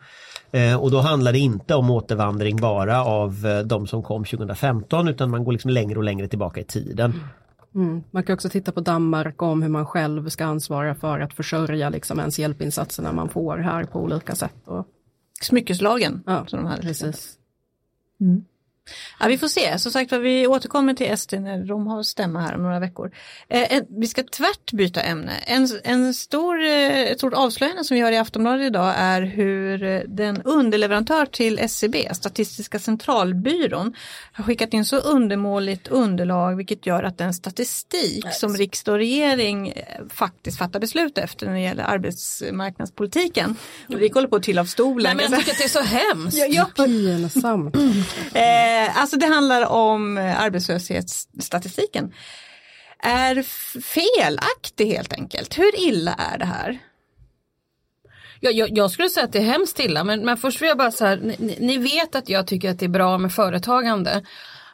Eh, 0.50 0.82
och 0.82 0.90
då 0.90 1.00
handlar 1.00 1.32
det 1.32 1.38
inte 1.38 1.74
om 1.74 1.90
återvandring 1.90 2.56
bara 2.56 3.04
av 3.04 3.46
eh, 3.46 3.58
de 3.58 3.86
som 3.86 4.02
kom 4.02 4.24
2015 4.24 5.08
utan 5.08 5.30
man 5.30 5.44
går 5.44 5.52
liksom 5.52 5.70
längre 5.70 5.98
och 5.98 6.04
längre 6.04 6.28
tillbaka 6.28 6.60
i 6.60 6.64
tiden. 6.64 7.12
Mm. 7.74 8.02
Man 8.10 8.22
kan 8.22 8.34
också 8.34 8.48
titta 8.48 8.72
på 8.72 8.80
Danmark 8.80 9.42
om 9.42 9.62
hur 9.62 9.68
man 9.68 9.86
själv 9.86 10.28
ska 10.28 10.44
ansvara 10.44 10.94
för 10.94 11.20
att 11.20 11.32
försörja 11.32 11.88
liksom 11.88 12.18
ens 12.18 12.38
hjälpinsatserna 12.38 13.12
man 13.12 13.28
får 13.28 13.58
här 13.58 13.84
på 13.84 14.00
olika 14.00 14.34
sätt. 14.34 14.54
Och, 14.64 14.86
smyckeslagen. 15.40 16.22
ja, 16.26 16.46
som 16.46 16.58
de 16.58 16.66
hade. 16.66 16.82
precis. 16.82 17.38
Ja, 19.20 19.26
vi 19.26 19.38
får 19.38 19.48
se, 19.48 19.78
som 19.78 19.92
sagt 19.92 20.12
vi 20.12 20.46
återkommer 20.46 20.94
till 20.94 21.18
SD 21.18 21.32
när 21.32 21.64
de 21.64 21.86
har 21.86 22.02
stämma 22.02 22.40
här 22.40 22.54
om 22.54 22.62
några 22.62 22.80
veckor. 22.80 23.10
Eh, 23.48 23.82
vi 23.88 24.06
ska 24.06 24.22
tvärt 24.22 24.72
byta 24.72 25.00
ämne. 25.02 25.32
En, 25.46 25.68
en 25.84 26.14
stor, 26.14 26.62
eh, 26.62 27.00
ett 27.00 27.18
stort 27.18 27.34
avslöjande 27.34 27.84
som 27.84 27.94
vi 27.94 28.00
har 28.00 28.12
i 28.12 28.16
Aftonbladet 28.16 28.66
idag 28.66 28.94
är 28.96 29.22
hur 29.22 29.82
eh, 29.82 30.00
den 30.06 30.42
underleverantör 30.42 31.26
till 31.26 31.58
SCB, 31.58 32.14
Statistiska 32.14 32.78
centralbyrån, 32.78 33.94
har 34.32 34.44
skickat 34.44 34.72
in 34.72 34.84
så 34.84 34.96
undermåligt 34.96 35.88
underlag 35.88 36.56
vilket 36.56 36.86
gör 36.86 37.02
att 37.02 37.18
den 37.18 37.34
statistik 37.34 38.26
som 38.32 38.56
riksdag 38.56 38.92
och 38.92 38.98
regering 38.98 39.68
eh, 39.68 39.82
faktiskt 40.10 40.58
fattar 40.58 40.80
beslut 40.80 41.18
efter 41.18 41.46
när 41.46 41.52
det 41.52 41.60
gäller 41.60 41.84
arbetsmarknadspolitiken. 41.84 43.56
Och 43.88 44.02
vi 44.02 44.10
håller 44.14 44.28
på 44.28 44.36
att 44.36 44.42
trilla 44.42 44.60
av 44.60 44.64
stolen. 44.64 45.16
Nej, 45.16 45.28
men 45.28 45.32
jag 45.32 45.40
tycker 45.40 45.52
att 45.52 45.58
det 45.58 45.64
är 45.64 45.68
så 45.68 45.82
hemskt. 45.82 46.38
Ja, 46.38 46.46
ja. 46.46 46.84
Pinsamt. 46.84 47.76
Eh, 47.76 48.75
Eh, 48.76 49.00
alltså 49.00 49.16
det 49.16 49.26
handlar 49.26 49.66
om 49.66 50.18
eh, 50.18 50.40
arbetslöshetsstatistiken. 50.40 52.12
Är 52.98 53.42
felaktig 53.80 54.86
helt 54.86 55.12
enkelt. 55.12 55.58
Hur 55.58 55.80
illa 55.88 56.14
är 56.14 56.38
det 56.38 56.44
här? 56.44 56.78
Jag, 58.40 58.52
jag, 58.52 58.78
jag 58.78 58.90
skulle 58.90 59.08
säga 59.08 59.24
att 59.24 59.32
det 59.32 59.38
är 59.38 59.42
hemskt 59.42 59.80
illa 59.80 60.04
men, 60.04 60.24
men 60.24 60.36
först 60.36 60.62
vill 60.62 60.68
jag 60.68 60.78
bara 60.78 60.92
säga, 60.92 61.16
ni, 61.16 61.56
ni 61.60 61.78
vet 61.78 62.14
att 62.14 62.28
jag 62.28 62.46
tycker 62.46 62.70
att 62.70 62.78
det 62.78 62.86
är 62.86 62.88
bra 62.88 63.18
med 63.18 63.32
företagande. 63.32 64.22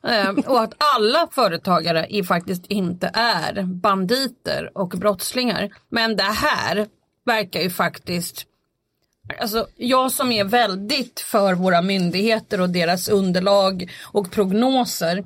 Ehm, 0.02 0.38
och 0.38 0.62
att 0.62 0.74
alla 0.96 1.28
företagare 1.32 2.06
är 2.10 2.22
faktiskt 2.22 2.66
inte 2.66 3.10
är 3.14 3.62
banditer 3.62 4.70
och 4.74 4.88
brottslingar. 4.88 5.70
Men 5.88 6.16
det 6.16 6.22
här 6.22 6.86
verkar 7.26 7.60
ju 7.60 7.70
faktiskt 7.70 8.46
Alltså, 9.40 9.66
jag 9.76 10.12
som 10.12 10.32
är 10.32 10.44
väldigt 10.44 11.20
för 11.20 11.54
våra 11.54 11.82
myndigheter 11.82 12.60
och 12.60 12.70
deras 12.70 13.08
underlag 13.08 13.90
och 14.04 14.30
prognoser 14.30 15.24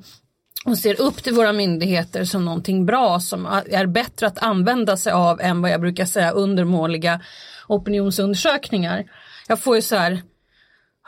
och 0.65 0.77
ser 0.77 1.01
upp 1.01 1.23
till 1.23 1.33
våra 1.33 1.53
myndigheter 1.53 2.25
som 2.25 2.45
någonting 2.45 2.85
bra 2.85 3.19
som 3.19 3.45
är 3.71 3.85
bättre 3.85 4.27
att 4.27 4.37
använda 4.37 4.97
sig 4.97 5.11
av 5.11 5.41
än 5.41 5.61
vad 5.61 5.71
jag 5.71 5.81
brukar 5.81 6.05
säga 6.05 6.31
undermåliga 6.31 7.21
opinionsundersökningar. 7.67 9.05
Jag 9.47 9.59
får 9.59 9.75
ju 9.75 9.81
så 9.81 9.95
här, 9.95 10.21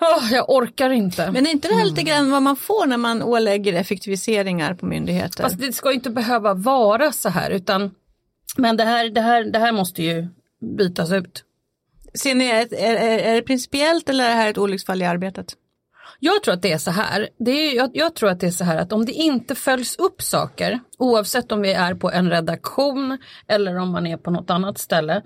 "Åh, 0.01 0.33
jag 0.33 0.49
orkar 0.49 0.89
inte. 0.89 1.31
Men 1.31 1.47
är 1.47 1.51
inte 1.51 1.67
det 1.67 1.75
här 1.75 1.85
lite 1.85 2.03
grann 2.03 2.31
vad 2.31 2.41
man 2.41 2.55
får 2.55 2.85
när 2.85 2.97
man 2.97 3.23
ålägger 3.23 3.73
effektiviseringar 3.73 4.73
på 4.73 4.85
myndigheter? 4.85 5.43
Fast 5.43 5.59
det 5.59 5.73
ska 5.73 5.89
ju 5.89 5.95
inte 5.95 6.09
behöva 6.09 6.53
vara 6.53 7.11
så 7.11 7.29
här 7.29 7.49
utan 7.51 7.91
men 8.57 8.77
det 8.77 8.83
här, 8.83 9.09
det 9.09 9.21
här, 9.21 9.43
det 9.43 9.59
här 9.59 9.71
måste 9.71 10.03
ju 10.03 10.27
bytas 10.77 11.11
ut. 11.11 11.43
Ser 12.13 12.35
ni, 12.35 12.45
är, 12.45 12.73
är, 12.73 13.17
är 13.19 13.35
det 13.35 13.41
principiellt 13.41 14.09
eller 14.09 14.23
är 14.23 14.29
det 14.29 14.35
här 14.35 14.49
ett 14.49 14.57
olycksfall 14.57 15.01
i 15.01 15.05
arbetet? 15.05 15.53
Jag 16.19 16.43
tror 16.43 16.53
att 16.53 16.61
det 16.61 16.71
är 16.71 16.77
så 16.77 16.91
här. 16.91 17.29
Det 17.39 17.51
är, 17.51 17.75
jag, 17.75 17.91
jag 17.93 18.15
tror 18.15 18.29
att 18.29 18.39
det 18.39 18.47
är 18.47 18.51
så 18.51 18.63
här 18.63 18.77
att 18.77 18.93
om 18.93 19.05
det 19.05 19.11
inte 19.11 19.55
följs 19.55 19.95
upp 19.95 20.21
saker, 20.21 20.79
oavsett 20.97 21.51
om 21.51 21.61
vi 21.61 21.73
är 21.73 21.95
på 21.95 22.11
en 22.11 22.29
redaktion 22.29 23.17
eller 23.47 23.75
om 23.75 23.91
man 23.91 24.07
är 24.07 24.17
på 24.17 24.31
något 24.31 24.49
annat 24.49 24.77
ställe, 24.77 25.21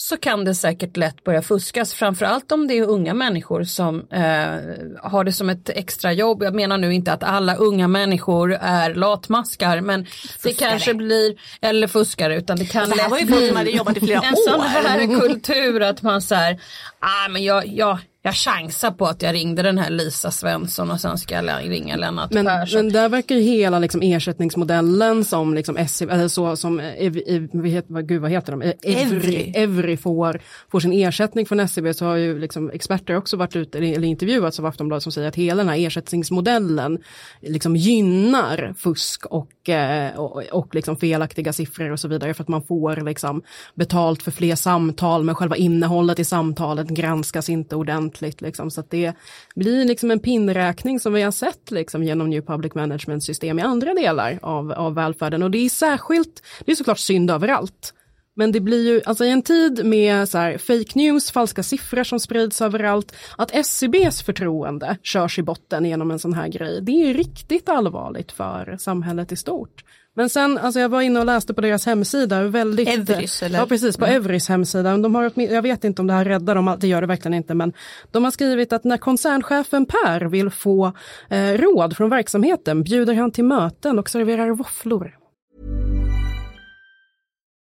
så 0.00 0.16
kan 0.16 0.44
det 0.44 0.54
säkert 0.54 0.96
lätt 0.96 1.24
börja 1.24 1.42
fuskas. 1.42 1.94
Framförallt 1.94 2.52
om 2.52 2.66
det 2.66 2.78
är 2.78 2.82
unga 2.82 3.14
människor 3.14 3.64
som 3.64 4.00
eh, 4.10 5.10
har 5.10 5.24
det 5.24 5.32
som 5.32 5.50
ett 5.50 5.68
extra 5.68 6.12
jobb. 6.12 6.42
Jag 6.42 6.54
menar 6.54 6.78
nu 6.78 6.94
inte 6.94 7.12
att 7.12 7.22
alla 7.22 7.54
unga 7.56 7.88
människor 7.88 8.52
är 8.60 8.94
latmaskar, 8.94 9.80
men 9.80 10.06
det 10.42 10.52
kanske 10.52 10.94
blir, 10.94 11.34
eller 11.60 11.86
fuskare, 11.86 12.36
utan 12.36 12.56
det 12.56 12.64
kan 12.64 12.82
Alltså, 12.82 12.96
här 12.98 13.10
lätt 13.10 14.00
bli 14.00 14.12
en 14.12 14.36
sån 14.36 14.60
här 14.60 15.20
kultur 15.20 15.82
att 15.82 16.02
man 16.02 16.22
säger, 16.22 16.60
ah, 16.98 17.28
men 17.28 17.44
jag, 17.44 17.66
jag, 17.66 17.98
jag 18.22 18.34
chansar 18.34 18.90
på 18.90 19.06
att 19.06 19.22
jag 19.22 19.34
ringde 19.34 19.62
den 19.62 19.78
här 19.78 19.90
Lisa 19.90 20.30
Svensson 20.30 20.90
och 20.90 21.00
sen 21.00 21.18
ska 21.18 21.34
jag 21.34 21.70
ringa 21.70 21.96
Lennart 21.96 22.32
Men, 22.32 22.46
Persson. 22.46 22.80
men 22.80 22.92
där 22.92 23.08
verkar 23.08 23.34
ju 23.34 23.40
hela 23.40 23.78
liksom 23.78 24.02
ersättningsmodellen 24.02 25.24
som 25.24 25.54
liksom 25.54 25.86
SC, 25.88 26.02
eller 26.02 26.28
så 26.28 26.56
som, 26.56 26.80
Ev, 26.80 27.16
Ev, 27.26 27.82
vad 27.86 28.08
gud 28.08 28.22
vad 28.22 28.30
heter 28.30 28.52
de? 28.52 28.62
Evry. 28.62 28.74
Evry, 28.84 29.52
Evry 29.54 29.96
får, 29.96 30.40
får 30.70 30.80
sin 30.80 30.92
ersättning 30.92 31.46
från 31.46 31.60
SCB 31.60 31.94
så 31.94 32.04
har 32.04 32.16
ju 32.16 32.38
liksom 32.38 32.70
experter 32.70 33.16
också 33.16 33.36
varit 33.36 33.56
ute 33.56 33.78
eller, 33.78 33.92
eller 33.92 34.08
intervjuats 34.08 34.58
av 34.58 34.66
Aftonbladet 34.66 35.02
som 35.02 35.12
säger 35.12 35.28
att 35.28 35.36
hela 35.36 35.62
den 35.62 35.68
här 35.68 35.86
ersättningsmodellen 35.86 36.98
liksom 37.40 37.76
gynnar 37.76 38.74
fusk 38.78 39.26
och, 39.26 39.68
eh, 39.68 40.18
och, 40.18 40.42
och 40.52 40.74
liksom 40.74 40.96
felaktiga 40.96 41.52
siffror 41.52 41.90
och 41.90 42.00
så 42.00 42.08
vidare 42.08 42.34
för 42.34 42.42
att 42.42 42.48
man 42.48 42.62
får 42.62 42.96
liksom 42.96 43.42
betalt 43.74 44.22
för 44.22 44.30
fler 44.30 44.54
samtal 44.54 45.24
men 45.24 45.34
själva 45.34 45.56
innehållet 45.56 46.18
i 46.18 46.24
samtalet 46.24 46.88
granskas 46.88 47.48
inte 47.48 47.76
ordentligt 47.76 48.07
liksom 48.40 48.70
så 48.70 48.80
att 48.80 48.90
det 48.90 49.12
blir 49.56 49.84
liksom 49.84 50.10
en 50.10 50.20
pinnräkning 50.20 51.00
som 51.00 51.12
vi 51.12 51.22
har 51.22 51.30
sett 51.30 51.70
liksom 51.70 52.04
genom 52.04 52.30
New 52.30 52.42
Public 52.42 52.74
Management 52.74 53.24
system 53.24 53.58
i 53.58 53.62
andra 53.62 53.94
delar 53.94 54.38
av, 54.42 54.72
av 54.72 54.94
välfärden 54.94 55.42
och 55.42 55.50
det 55.50 55.58
är 55.58 55.68
särskilt, 55.68 56.42
det 56.64 56.72
är 56.72 56.76
såklart 56.76 56.98
synd 56.98 57.30
överallt. 57.30 57.94
Men 58.38 58.52
det 58.52 58.60
blir 58.60 58.88
ju, 58.88 59.00
alltså 59.04 59.24
i 59.24 59.30
en 59.30 59.42
tid 59.42 59.86
med 59.86 60.28
så 60.28 60.38
här 60.38 60.58
fake 60.58 60.92
news, 60.94 61.30
falska 61.30 61.62
siffror 61.62 62.04
som 62.04 62.20
sprids 62.20 62.62
överallt, 62.62 63.14
att 63.36 63.54
SCBs 63.54 64.22
förtroende 64.22 64.96
körs 65.02 65.38
i 65.38 65.42
botten 65.42 65.84
genom 65.84 66.10
en 66.10 66.18
sån 66.18 66.34
här 66.34 66.48
grej, 66.48 66.80
det 66.82 66.92
är 66.92 67.14
riktigt 67.14 67.68
allvarligt 67.68 68.32
för 68.32 68.76
samhället 68.80 69.32
i 69.32 69.36
stort. 69.36 69.84
Men 70.18 70.28
sen, 70.28 70.58
alltså 70.58 70.80
jag 70.80 70.88
var 70.88 71.00
inne 71.00 71.20
och 71.20 71.26
läste 71.26 71.54
på 71.54 71.60
deras 71.60 71.86
hemsida, 71.86 72.42
väldigt... 72.42 72.88
Evrys, 72.88 73.42
eller? 73.42 73.58
Ja 73.58 73.66
precis, 73.66 73.96
på 73.96 74.06
Evrys 74.06 74.48
hemsida. 74.48 74.96
De 74.96 75.14
har, 75.14 75.32
jag 75.34 75.62
vet 75.62 75.84
inte 75.84 76.02
om 76.02 76.06
det 76.06 76.12
här 76.12 76.24
räddar 76.24 76.54
dem, 76.54 76.76
det 76.80 76.88
gör 76.88 77.00
det 77.00 77.06
verkligen 77.06 77.34
inte, 77.34 77.54
men 77.54 77.72
de 78.10 78.24
har 78.24 78.30
skrivit 78.30 78.72
att 78.72 78.84
när 78.84 78.96
koncernchefen 78.96 79.86
Per 79.86 80.24
vill 80.24 80.50
få 80.50 80.92
eh, 81.28 81.52
råd 81.52 81.96
från 81.96 82.10
verksamheten 82.10 82.82
bjuder 82.82 83.14
han 83.14 83.30
till 83.30 83.44
möten 83.44 83.98
och 83.98 84.10
serverar 84.10 84.50
våfflor. 84.50 85.16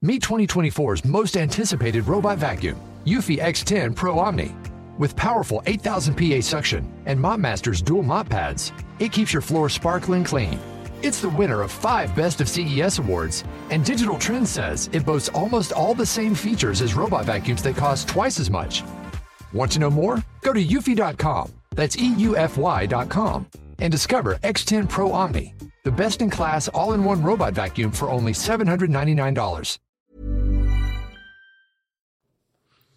Meet 0.03 0.23
2024's 0.23 1.07
most 1.07 1.37
anticipated 1.37 2.09
robot 2.09 2.39
vacuum, 2.39 2.77
Eufy 3.07 3.39
X10 3.39 3.97
Pro 3.97 4.29
Omni. 4.29 4.51
With 4.99 5.17
powerful 5.17 5.63
8000 5.67 6.15
PA 6.15 6.41
suction 6.43 6.85
and 7.07 7.21
MopMaster's 7.21 7.83
dual 7.83 8.03
mop 8.03 8.29
pads, 8.29 8.73
it 8.99 9.13
keeps 9.13 9.35
your 9.35 9.43
floor 9.43 9.69
sparkling 9.69 10.25
clean. 10.25 10.59
It's 11.03 11.23
the 11.23 11.31
winner 11.31 11.63
of 11.63 11.73
five 11.73 12.15
Best 12.15 12.41
of 12.43 12.49
CES 12.49 12.99
awards, 12.99 13.45
and 13.71 13.83
Digital 13.85 14.19
Trends 14.19 14.51
says 14.51 14.91
it 14.93 15.07
boasts 15.07 15.31
almost 15.31 15.73
all 15.73 15.95
the 15.95 16.05
same 16.05 16.35
features 16.35 16.83
as 16.83 16.95
robot 16.95 17.25
vacuums 17.25 17.63
that 17.63 17.75
cost 17.77 18.07
twice 18.09 18.39
as 18.41 18.51
much. 18.51 18.83
Want 19.55 19.73
to 19.73 19.79
know 19.79 19.91
more? 19.91 20.23
Go 20.43 20.53
to 20.53 20.63
eufy.com, 20.63 21.53
that's 21.75 21.97
E 21.97 22.15
EUFY.com, 22.19 23.47
and 23.79 23.91
discover 23.91 24.35
X10 24.43 24.89
Pro 24.91 25.11
Omni, 25.13 25.55
the 25.85 25.91
best 25.91 26.21
in 26.21 26.29
class 26.29 26.69
all 26.69 26.93
in 26.93 27.03
one 27.03 27.23
robot 27.23 27.55
vacuum 27.55 27.93
for 27.93 28.11
only 28.11 28.33
$799. 28.33 29.79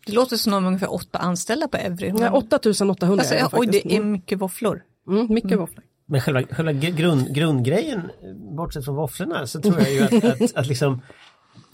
Det 0.05 0.11
låter 0.13 0.37
som 0.37 0.51
de 0.51 0.63
har 0.63 0.67
ungefär 0.71 0.93
åtta 0.93 1.17
anställda 1.17 1.67
på 1.67 1.77
Evry. 1.77 2.13
Ja, 2.19 2.31
8800 2.31 3.21
Alltså, 3.21 3.35
är 3.35 3.39
det 3.39 3.49
oj, 3.53 3.67
det 3.67 3.95
är 3.95 4.03
mycket 4.03 4.39
våfflor. 4.39 4.83
Mm, 5.07 5.27
mycket 5.29 5.59
våfflor. 5.59 5.83
Men 6.13 6.21
själva, 6.21 6.43
själva 6.43 6.73
grund, 6.73 7.35
grundgrejen, 7.35 8.11
bortsett 8.57 8.85
från 8.85 8.95
våfflorna, 8.95 9.47
så 9.47 9.61
tror 9.61 9.79
jag 9.79 9.91
ju 9.91 10.01
att, 10.03 10.23
att, 10.23 10.55
att 10.55 10.67
liksom 10.67 11.01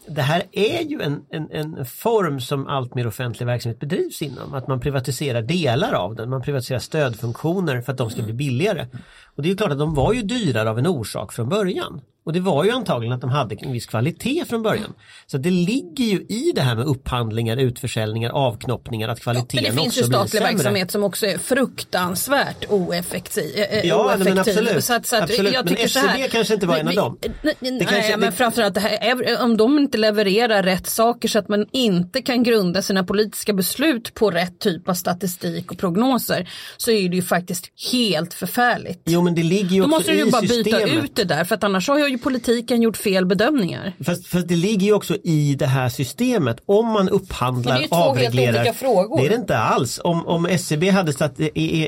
det 0.08 0.22
här 0.22 0.44
är 0.52 0.82
ju 0.82 1.02
en, 1.02 1.22
en, 1.30 1.52
en 1.52 1.86
form 1.86 2.40
som 2.40 2.68
allt 2.68 2.96
mer 2.96 3.08
offentlig 3.08 3.48
verksamhet 3.48 3.80
bedrivs 3.80 4.22
inom. 4.22 4.54
Att 4.54 4.68
man 4.68 4.80
privatiserar 4.80 5.42
delar 5.42 5.94
av 5.94 6.16
den. 6.16 6.30
Man 6.30 6.42
privatiserar 6.42 6.80
stödfunktioner 6.80 7.82
för 7.82 7.92
att 7.92 7.98
de 7.98 8.10
ska 8.10 8.22
bli 8.22 8.34
billigare. 8.34 8.88
Och 9.36 9.44
det 9.44 9.48
är 9.48 9.52
ju 9.52 9.58
klart 9.58 9.72
att 9.72 9.80
de 9.80 9.96
var 9.96 10.14
ju 10.14 10.22
dyrare 10.22 10.70
av 10.70 10.80
en 10.80 10.88
orsak 10.88 11.34
från 11.34 11.50
början. 11.50 12.02
Och 12.26 12.34
det 12.34 12.40
var 12.40 12.64
ju 12.64 12.72
antagligen 12.72 13.14
att 13.14 13.22
de 13.22 13.30
hade 13.30 13.56
en 13.56 13.72
viss 13.74 13.86
kvalitet 13.86 14.46
från 14.50 14.64
början. 14.64 14.94
Så 15.28 15.38
det 15.38 15.50
ligger 15.50 16.04
ju 16.06 16.18
i 16.20 16.52
det 16.56 16.62
här 16.62 16.76
med 16.76 16.86
upphandlingar, 16.86 17.58
utförsäljningar, 17.58 18.30
avknoppningar, 18.30 19.10
att 19.10 19.18
Men 19.18 19.22
kvaliteten 19.24 19.64
det 19.76 19.82
finns 19.82 19.98
ju 19.98 20.02
också 20.02 20.10
blir 20.10 20.18
statlig 20.18 20.32
sämre. 20.42 20.54
verksamhet 20.54 20.92
som 20.92 21.04
också 21.04 21.26
är 21.26 21.38
fruktansvärt 21.38 22.66
oeffektiv. 22.70 23.60
eh, 23.60 23.86
Ja, 23.86 24.16
nej, 24.20 24.28
men 24.30 24.40
absolut. 24.40 24.84
Så 24.84 24.94
att, 24.94 25.06
så 25.06 25.16
att 25.16 25.24
Absolut. 25.24 25.54
Jag 25.54 25.66
Men 25.66 25.76
tycker 25.76 25.88
så 25.88 26.00
här, 26.00 26.08
SCB 26.10 26.28
kanske 26.30 26.54
inte 26.54 26.66
var 26.68 26.78
en 26.78 26.88
av 26.88 26.94
dem. 26.94 27.18
Nej, 27.42 27.56
nej 27.60 27.80
kanske- 27.90 28.18
men 28.18 28.20
det- 28.30 28.32
framförallt 28.32 28.74
det 28.74 28.80
här, 28.80 28.98
är- 29.02 29.44
om 29.44 29.58
de 29.58 29.80
inte 29.80 29.98
levererar 29.98 30.64
rätt 30.64 30.88
saker 30.88 31.28
så 31.28 31.40
att 31.40 31.48
man 31.50 31.66
inte 31.72 32.22
kan 32.22 32.44
grunda 32.44 32.82
sina 32.82 33.04
politiska 33.04 33.54
beslut 33.54 34.14
på 34.14 34.32
rätt 34.32 34.60
typ 34.60 34.90
av 34.90 34.94
statistik 34.94 35.72
och 35.72 35.78
prognoser 35.78 36.50
så 36.78 36.92
är 36.92 37.10
det 37.10 37.16
ju 37.16 37.22
faktiskt 37.22 37.66
helt 37.92 38.34
förfärligt. 38.34 39.02
Jo 39.06 39.22
men 39.22 39.36
det 39.36 39.44
ligger 39.44 39.70
ju 39.70 39.80
Då 39.80 39.86
också 39.86 39.96
måste 39.96 40.12
du 40.12 40.18
i 40.18 40.26
ju 40.26 40.32
bara 40.32 40.42
byta 40.42 40.54
systemet. 40.78 41.04
ut 41.04 41.16
det 41.16 41.24
där 41.24 41.44
för 41.44 41.56
att 41.56 41.64
annars 41.64 41.88
har 41.88 42.09
ju 42.10 42.18
politiken 42.18 42.82
gjort 42.82 42.98
fel 42.98 43.26
bedömningar. 43.26 43.94
Fast, 44.04 44.28
fast 44.28 44.48
det 44.48 44.56
ligger 44.56 44.86
ju 44.88 44.94
också 44.94 45.16
i 45.24 45.56
det 45.60 45.66
här 45.66 45.90
systemet. 45.90 46.58
Om 46.66 46.86
man 46.86 46.94
Men 46.96 47.06
det 47.06 47.12
är 47.12 47.16
upphandlar, 47.16 47.80
ju 47.80 47.88
två 47.88 47.96
helt 47.96 48.10
avreglerar. 48.10 48.60
olika 48.60 48.74
frågor. 48.74 49.18
Det 49.20 49.26
är 49.26 49.30
det 49.30 49.36
inte 49.36 49.58
alls. 49.58 50.00
Om, 50.04 50.28
om 50.28 50.46
SCB 50.46 50.90
hade 50.90 51.14
satt 51.14 51.40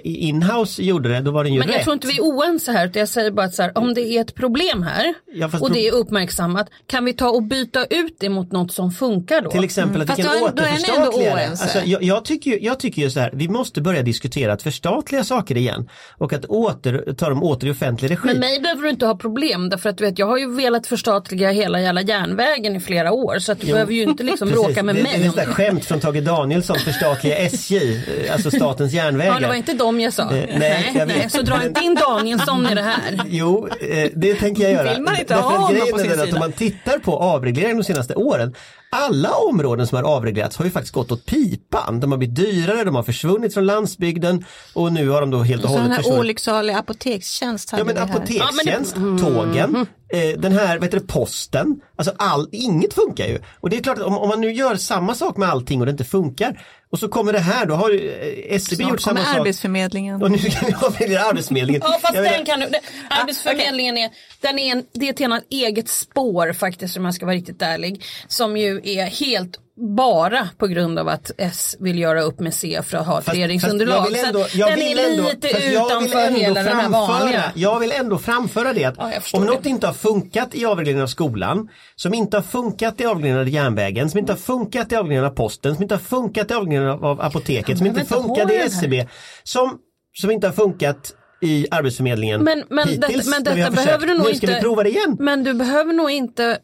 inhouse 0.03 0.83
gjorde 0.83 1.09
det, 1.09 1.19
då 1.19 1.31
var 1.31 1.43
den 1.43 1.53
ju 1.53 1.59
Men 1.59 1.67
rätt. 1.67 1.75
jag 1.75 1.83
tror 1.83 1.93
inte 1.93 2.07
vi 2.07 2.17
är 2.17 2.21
oense 2.21 2.71
här, 2.71 2.91
jag 2.93 3.09
säger 3.09 3.31
bara 3.31 3.45
att 3.45 3.57
här, 3.57 3.77
om 3.77 3.93
det 3.93 4.01
är 4.01 4.21
ett 4.21 4.35
problem 4.35 4.83
här 4.83 5.13
Ja, 5.33 5.45
och 5.45 5.51
pro- 5.51 5.67
det 5.67 5.87
är 5.87 5.93
uppmärksammat, 5.93 6.67
kan 6.87 7.05
vi 7.05 7.13
ta 7.13 7.29
och 7.29 7.43
byta 7.43 7.85
ut 7.85 8.15
det 8.19 8.29
mot 8.29 8.51
något 8.51 8.71
som 8.71 8.91
funkar 8.91 9.41
då? 9.41 9.51
Till 9.51 9.63
exempel 9.63 10.01
att 10.01 10.19
vi 10.19 10.23
Fast 10.23 10.35
kan 10.35 10.43
återförstatliga 10.43 11.35
det. 11.35 11.47
Alltså, 11.47 11.79
jag, 11.85 12.03
jag, 12.03 12.25
tycker 12.25 12.59
jag 12.63 12.79
tycker 12.79 13.01
ju 13.01 13.09
så 13.09 13.19
här, 13.19 13.31
vi 13.33 13.47
måste 13.47 13.81
börja 13.81 14.01
diskutera 14.01 14.53
att 14.53 14.61
förstatliga 14.63 15.23
saker 15.23 15.57
igen 15.57 15.89
och 16.17 16.33
att 16.33 16.45
åter, 16.45 17.13
ta 17.13 17.29
dem 17.29 17.43
åter 17.43 17.67
i 17.67 17.71
offentlig 17.71 18.11
regi. 18.11 18.25
Med 18.27 18.39
mig 18.39 18.59
behöver 18.61 18.81
du 18.83 18.89
inte 18.89 19.05
ha 19.05 19.15
problem 19.15 19.69
därför 19.69 19.89
att 19.89 19.97
du 19.97 20.05
vet 20.11 20.19
jag 20.19 20.27
har 20.27 20.37
ju 20.37 20.55
velat 20.55 20.87
förstatliga 20.87 21.51
hela 21.51 21.81
jävla 21.81 22.01
järnvägen 22.01 22.75
i 22.75 22.79
flera 22.79 23.11
år 23.11 23.39
så 23.39 23.51
att 23.51 23.61
du 23.61 23.67
behöver 23.67 23.93
ju 23.93 24.03
inte 24.03 24.23
liksom 24.23 24.47
Precis. 24.49 24.65
bråka 24.65 24.83
med 24.83 24.95
det, 24.95 25.03
mig 25.03 25.31
Det 25.35 25.41
är 25.41 25.47
ett 25.47 25.55
skämt 25.55 25.85
från 25.85 25.99
Tage 25.99 26.23
Danielsson, 26.23 26.79
förstatliga 26.79 27.35
SJ, 27.37 27.77
eh, 27.77 28.33
alltså 28.33 28.51
statens 28.51 28.93
järnvägar. 28.93 29.33
Ja 29.33 29.39
det 29.39 29.47
var 29.47 29.55
inte 29.55 29.73
dem 29.73 29.99
jag 29.99 30.13
sa. 30.13 30.23
Eh, 30.23 30.59
nej, 30.59 30.91
jag 30.95 31.07
nej, 31.07 31.29
så 31.29 31.41
dra 31.41 31.63
inte 31.65 31.81
in 31.81 31.95
Danielsson 31.95 32.67
i 32.67 32.75
det 32.75 32.81
här. 32.81 33.21
Jo, 33.29 33.67
eh, 33.79 34.09
det 34.13 34.35
tänker 34.35 34.63
jag 34.63 34.71
göra. 34.71 34.93
Vill 34.93 35.01
man 35.01 35.19
inte 35.19 35.33
Därför 35.33 35.49
ha 35.49 35.55
att 35.55 35.61
honom 35.61 35.87
på 35.91 35.97
sin 35.97 36.11
att 36.11 36.19
sida? 36.19 36.33
om 36.33 36.39
man 36.39 36.51
tittar 36.51 36.99
på 36.99 37.17
avregleringen 37.17 37.77
de 37.77 37.83
senaste 37.83 38.15
åren, 38.15 38.55
alla 38.91 39.29
områden 39.35 39.87
som 39.87 39.95
har 39.95 40.03
avreglerats 40.03 40.57
har 40.57 40.65
ju 40.65 40.71
faktiskt 40.71 40.93
gått 40.93 41.11
åt 41.11 41.25
pipan. 41.25 41.99
De 41.99 42.11
har 42.11 42.17
blivit 42.17 42.35
dyrare, 42.35 42.83
de 42.83 42.95
har 42.95 43.03
försvunnit 43.03 43.53
från 43.53 43.65
landsbygden 43.65 44.45
och 44.73 44.93
nu 44.93 45.09
har 45.09 45.21
de 45.21 45.31
då 45.31 45.39
helt 45.43 45.63
och 45.63 45.69
hållet 45.69 45.89
här 45.89 45.97
försvunnit. 45.97 46.19
olycksalig 46.19 46.73
apotekstjänst 46.73 47.69
hade 47.71 47.81
Ja 47.81 47.85
men 47.85 47.95
vi 47.95 48.01
här. 48.01 48.07
apotekstjänst, 48.09 48.95
Ja, 48.97 49.25
tågen, 49.27 49.75
eh, 50.13 50.39
den 50.39 50.51
här 50.51 50.77
vad 50.77 50.83
heter 50.83 50.99
det, 50.99 51.07
posten, 51.07 51.81
alltså 51.95 52.13
all, 52.17 52.47
inget 52.51 52.93
funkar 52.93 53.27
ju. 53.27 53.39
Och 53.59 53.69
det 53.69 53.77
är 53.77 53.83
klart 53.83 53.97
att 53.97 54.03
om, 54.03 54.17
om 54.17 54.29
man 54.29 54.41
nu 54.41 54.51
gör 54.51 54.75
samma 54.75 55.15
sak 55.15 55.37
med 55.37 55.49
allting 55.49 55.79
och 55.79 55.85
det 55.85 55.91
inte 55.91 56.03
funkar 56.03 56.61
och 56.91 56.99
så 56.99 57.07
kommer 57.07 57.33
det 57.33 57.39
här, 57.39 57.65
då 57.65 57.75
har 57.75 57.89
ju 57.89 58.11
eh, 58.11 58.55
SCB 58.55 58.75
Snart 58.75 58.89
gjort 58.91 59.01
samma 59.01 59.19
kommer 59.19 59.31
sak. 59.33 59.39
Arbetsförmedlingen. 59.39 60.23
Och 60.23 60.31
nu 60.31 60.37
ska 60.37 60.65
vi 60.65 60.73
avreglera 60.73 61.21
Arbetsförmedlingen. 61.21 61.81
Ja 61.85 61.99
fast 62.01 62.15
Jag 62.15 62.23
menar- 62.23 62.37
den 62.37 62.45
kan 62.45 62.59
du, 62.59 62.65
det, 62.65 62.79
Arbetsförmedlingen 63.09 63.97
är, 63.97 64.09
den 64.41 64.59
är, 64.59 64.71
en, 64.71 64.83
det 64.93 65.05
är 65.07 65.09
ett 65.13 65.19
helt 65.19 65.45
eget 65.49 65.89
spår 65.89 66.53
faktiskt 66.53 66.97
om 66.97 67.05
jag 67.05 67.13
ska 67.13 67.25
vara 67.25 67.35
riktigt 67.35 67.61
ärlig. 67.61 68.03
Som 68.27 68.57
ju 68.57 68.81
är 68.83 69.05
helt 69.05 69.57
bara 69.81 70.49
på 70.57 70.67
grund 70.67 70.99
av 70.99 71.07
att 71.07 71.31
S 71.37 71.75
vill 71.79 71.99
göra 71.99 72.21
upp 72.21 72.39
med 72.39 72.53
C 72.53 72.79
för 72.83 72.97
att 72.97 73.05
ha 73.07 73.19
ett 73.19 73.25
Fast- 73.25 73.35
regeringsunderlag. 73.35 73.97
fast 74.07 74.25
ändå- 74.25 74.45
den 74.53 74.81
är 74.81 75.11
ändå- 75.11 75.23
lite 75.29 75.47
utanför 75.47 76.31
hela 76.31 76.63
den 76.63 76.77
här 76.77 76.89
vanliga. 76.89 77.43
Jag 77.55 77.79
vill 77.79 77.91
ändå 77.91 78.17
framföra 78.17 78.73
det 78.73 78.85
att 78.85 78.95
Ja, 78.97 79.11
om 79.33 79.41
det. 79.45 79.47
något 79.51 79.65
inte 79.65 79.87
har 79.87 79.93
funkat 79.93 80.55
i 80.55 80.65
avregleringen 80.65 81.03
av 81.03 81.07
skolan, 81.07 81.67
som 81.95 82.13
inte 82.13 82.37
har 82.37 82.41
funkat 82.41 83.01
i 83.01 83.05
avregleringen 83.05 83.39
av 83.41 83.49
järnvägen, 83.49 84.09
som 84.09 84.19
inte 84.19 84.31
har 84.33 84.37
funkat 84.37 84.91
i 84.91 84.95
avregleringen 84.95 85.31
av 85.31 85.35
posten, 85.35 85.73
som 85.75 85.83
inte 85.83 85.95
har 85.95 85.99
funkat 85.99 86.51
i 86.51 86.53
avregleringen 86.53 86.89
av, 87.03 87.21
apoteket, 87.21 87.77
som 87.77 87.87
Jag 87.87 87.97
inte 87.99 88.13
funkade 88.13 88.53
i. 88.53 88.57
SCB, 88.57 89.07
som, 89.43 89.77
som 90.13 90.31
inte 90.31 90.47
har 90.47 90.53
funkat 90.53 91.13
i 91.41 91.67
Arbetsförmedlingen 91.71 92.43
Men, 92.43 92.63
men, 92.69 92.87
hittills. 92.87 93.25
det, 93.25 93.29
men 93.31 93.43
detta 93.43 93.55
försökt. 93.71 93.85
behöver 93.85 94.07
du 94.07 94.13
nog 94.13 94.27
Nu 94.27 94.35
ska 94.35 94.47
inte. 94.47 94.55
vi 94.55 94.61
prova 94.61 94.83
det 94.83 94.89
igen. 94.89 95.17
Men 95.19 95.43
du 95.43 95.53
behöver 95.53 95.93
nog 95.93 96.11
inte, 96.11 96.59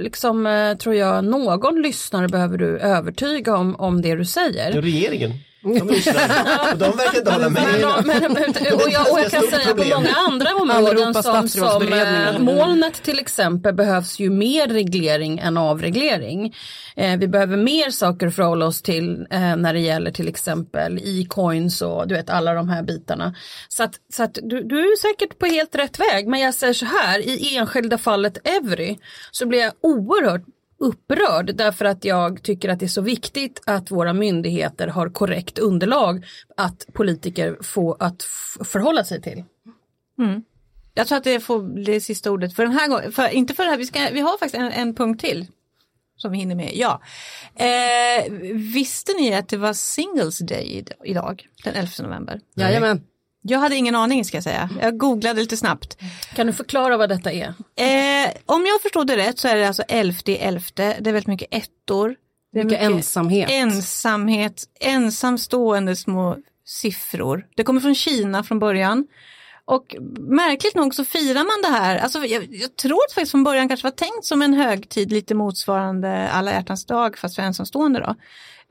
liksom, 0.00 0.46
eh, 0.46 0.74
tror 0.76 0.94
jag, 0.94 1.24
någon 1.24 1.82
lyssnare 1.82 2.28
behöver 2.28 2.58
du 2.58 2.78
övertyga 2.78 3.56
om, 3.56 3.74
om 3.76 4.02
det 4.02 4.14
du 4.14 4.24
säger. 4.24 4.82
Regeringen. 4.82 5.32
De 5.62 5.80
och 5.80 6.78
de 6.78 6.96
verkar 6.96 7.18
inte 7.18 7.32
hålla 7.32 7.48
med. 7.48 7.62
Men, 7.72 7.80
de- 7.82 8.06
men, 8.06 8.32
men, 8.32 8.74
och, 8.74 8.90
jag, 8.90 9.12
och 9.12 9.18
jag 9.20 9.30
kan 9.30 9.42
säga 9.42 9.60
på 9.68 9.74
problem. 9.74 9.88
många 9.96 10.14
andra 10.28 10.54
områden 10.54 11.14
som, 11.22 11.48
som 11.48 11.92
eh, 11.92 12.38
molnet 12.38 13.02
till 13.02 13.18
exempel 13.18 13.74
behövs 13.74 14.18
ju 14.18 14.30
mer 14.30 14.66
reglering 14.68 15.38
än 15.38 15.56
avreglering. 15.56 16.54
Eh, 16.96 17.16
vi 17.18 17.28
behöver 17.28 17.56
mer 17.56 17.90
saker 17.90 18.26
att 18.26 18.34
förhålla 18.34 18.66
oss 18.66 18.82
till 18.82 19.26
eh, 19.30 19.56
när 19.56 19.74
det 19.74 19.80
gäller 19.80 20.10
till 20.10 20.28
exempel 20.28 20.98
e-coins 21.04 21.82
och 21.82 22.08
du 22.08 22.14
vet 22.14 22.30
alla 22.30 22.54
de 22.54 22.68
här 22.68 22.82
bitarna. 22.82 23.34
Så 23.68 23.82
att, 23.82 23.94
så 24.12 24.22
att 24.22 24.34
du, 24.42 24.62
du 24.62 24.78
är 24.78 24.96
säkert 24.96 25.38
på 25.38 25.46
helt 25.46 25.74
rätt 25.74 26.00
väg 26.00 26.28
men 26.28 26.40
jag 26.40 26.54
säger 26.54 26.72
så 26.74 26.86
här 26.86 27.18
i 27.18 27.56
enskilda 27.56 27.98
fallet 27.98 28.38
Evry 28.48 28.98
så 29.30 29.46
blir 29.46 29.58
jag 29.60 29.72
oerhört 29.82 30.42
upprörd 30.80 31.54
därför 31.56 31.84
att 31.84 32.04
jag 32.04 32.42
tycker 32.42 32.68
att 32.68 32.80
det 32.80 32.86
är 32.86 32.88
så 32.88 33.00
viktigt 33.00 33.62
att 33.66 33.90
våra 33.90 34.12
myndigheter 34.12 34.88
har 34.88 35.08
korrekt 35.10 35.58
underlag 35.58 36.24
att 36.56 36.86
politiker 36.92 37.58
får 37.62 37.96
att 38.00 38.22
förhålla 38.64 39.04
sig 39.04 39.22
till. 39.22 39.44
Jag 40.94 41.06
tror 41.06 41.18
att 41.18 41.24
det 41.24 41.40
får 41.40 41.62
bli 41.62 41.84
det 41.84 42.00
sista 42.00 42.30
ordet 42.30 42.54
för 42.56 42.62
den 42.62 42.72
här 42.72 42.88
gången. 42.88 43.12
För, 43.12 43.28
inte 43.28 43.54
för 43.54 43.64
det 43.64 43.70
här, 43.70 43.76
vi, 43.78 43.86
ska, 43.86 44.08
vi 44.12 44.20
har 44.20 44.32
faktiskt 44.38 44.54
en, 44.54 44.72
en 44.72 44.94
punkt 44.94 45.20
till. 45.20 45.46
Som 46.16 46.32
vi 46.32 46.38
hinner 46.38 46.54
med, 46.54 46.70
ja. 46.74 47.02
Eh, 47.54 48.32
visste 48.54 49.12
ni 49.12 49.34
att 49.34 49.48
det 49.48 49.56
var 49.56 49.72
Singles 49.72 50.38
Day 50.38 50.64
id- 50.78 50.92
idag, 51.04 51.48
den 51.64 51.74
11 51.74 51.90
november? 52.02 52.40
Jajamän. 52.54 53.02
Jag 53.42 53.58
hade 53.58 53.76
ingen 53.76 53.94
aning 53.94 54.24
ska 54.24 54.36
jag 54.36 54.44
säga. 54.44 54.70
Jag 54.80 54.98
googlade 54.98 55.40
lite 55.40 55.56
snabbt. 55.56 55.98
Kan 56.34 56.46
du 56.46 56.52
förklara 56.52 56.96
vad 56.96 57.08
detta 57.08 57.32
är? 57.32 57.54
Eh, 57.76 58.30
om 58.46 58.66
jag 58.66 58.82
förstod 58.82 59.06
det 59.06 59.16
rätt 59.16 59.38
så 59.38 59.48
är 59.48 59.56
det 59.56 59.68
alltså 59.68 59.82
11 59.88 60.18
11. 60.26 60.60
Det 60.76 60.82
är 60.82 61.02
väldigt 61.02 61.26
mycket 61.26 61.48
ettor. 61.50 62.16
Det 62.52 62.60
är 62.60 62.64
Mycket 62.64 62.80
ensamhet. 62.82 63.50
Ensamhet, 63.50 64.64
ensamstående 64.80 65.96
små 65.96 66.36
siffror. 66.66 67.46
Det 67.56 67.64
kommer 67.64 67.80
från 67.80 67.94
Kina 67.94 68.42
från 68.44 68.58
början. 68.58 69.06
Och 69.70 69.96
märkligt 70.20 70.74
nog 70.74 70.94
så 70.94 71.04
firar 71.04 71.44
man 71.44 71.62
det 71.72 71.78
här, 71.78 71.96
alltså 71.98 72.18
jag, 72.24 72.48
jag 72.50 72.76
tror 72.76 72.96
att 72.96 73.08
det 73.08 73.14
faktiskt 73.14 73.30
från 73.30 73.44
början 73.44 73.68
kanske 73.68 73.84
var 73.86 73.90
tänkt 73.90 74.24
som 74.24 74.42
en 74.42 74.54
högtid 74.54 75.12
lite 75.12 75.34
motsvarande 75.34 76.28
alla 76.28 76.52
hjärtans 76.52 76.86
dag 76.86 77.18
fast 77.18 77.36
för 77.36 77.42
ensamstående 77.42 78.00
då. 78.00 78.14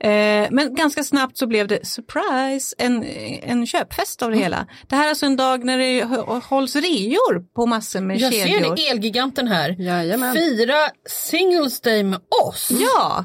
Eh, 0.08 0.46
men 0.50 0.74
ganska 0.74 1.04
snabbt 1.04 1.38
så 1.38 1.46
blev 1.46 1.66
det 1.68 1.86
surprise, 1.86 2.74
en, 2.78 3.04
en 3.42 3.66
köpfest 3.66 4.22
av 4.22 4.30
det 4.30 4.36
hela. 4.36 4.66
Det 4.88 4.96
här 4.96 5.04
är 5.04 5.08
alltså 5.08 5.26
en 5.26 5.36
dag 5.36 5.64
när 5.64 5.78
det 5.78 6.04
hå- 6.04 6.40
hålls 6.48 6.76
reor 6.76 7.40
på 7.54 7.66
massor 7.66 8.00
med 8.00 8.16
Jag 8.18 8.32
kedjor. 8.32 8.76
ser 8.76 8.90
Elgiganten 8.90 9.48
här. 9.48 9.76
Jajamän. 9.78 10.34
Fira 10.34 10.88
Singles 11.08 11.80
Day 11.80 12.02
med 12.02 12.20
oss. 12.46 12.68
Ja, 12.70 13.24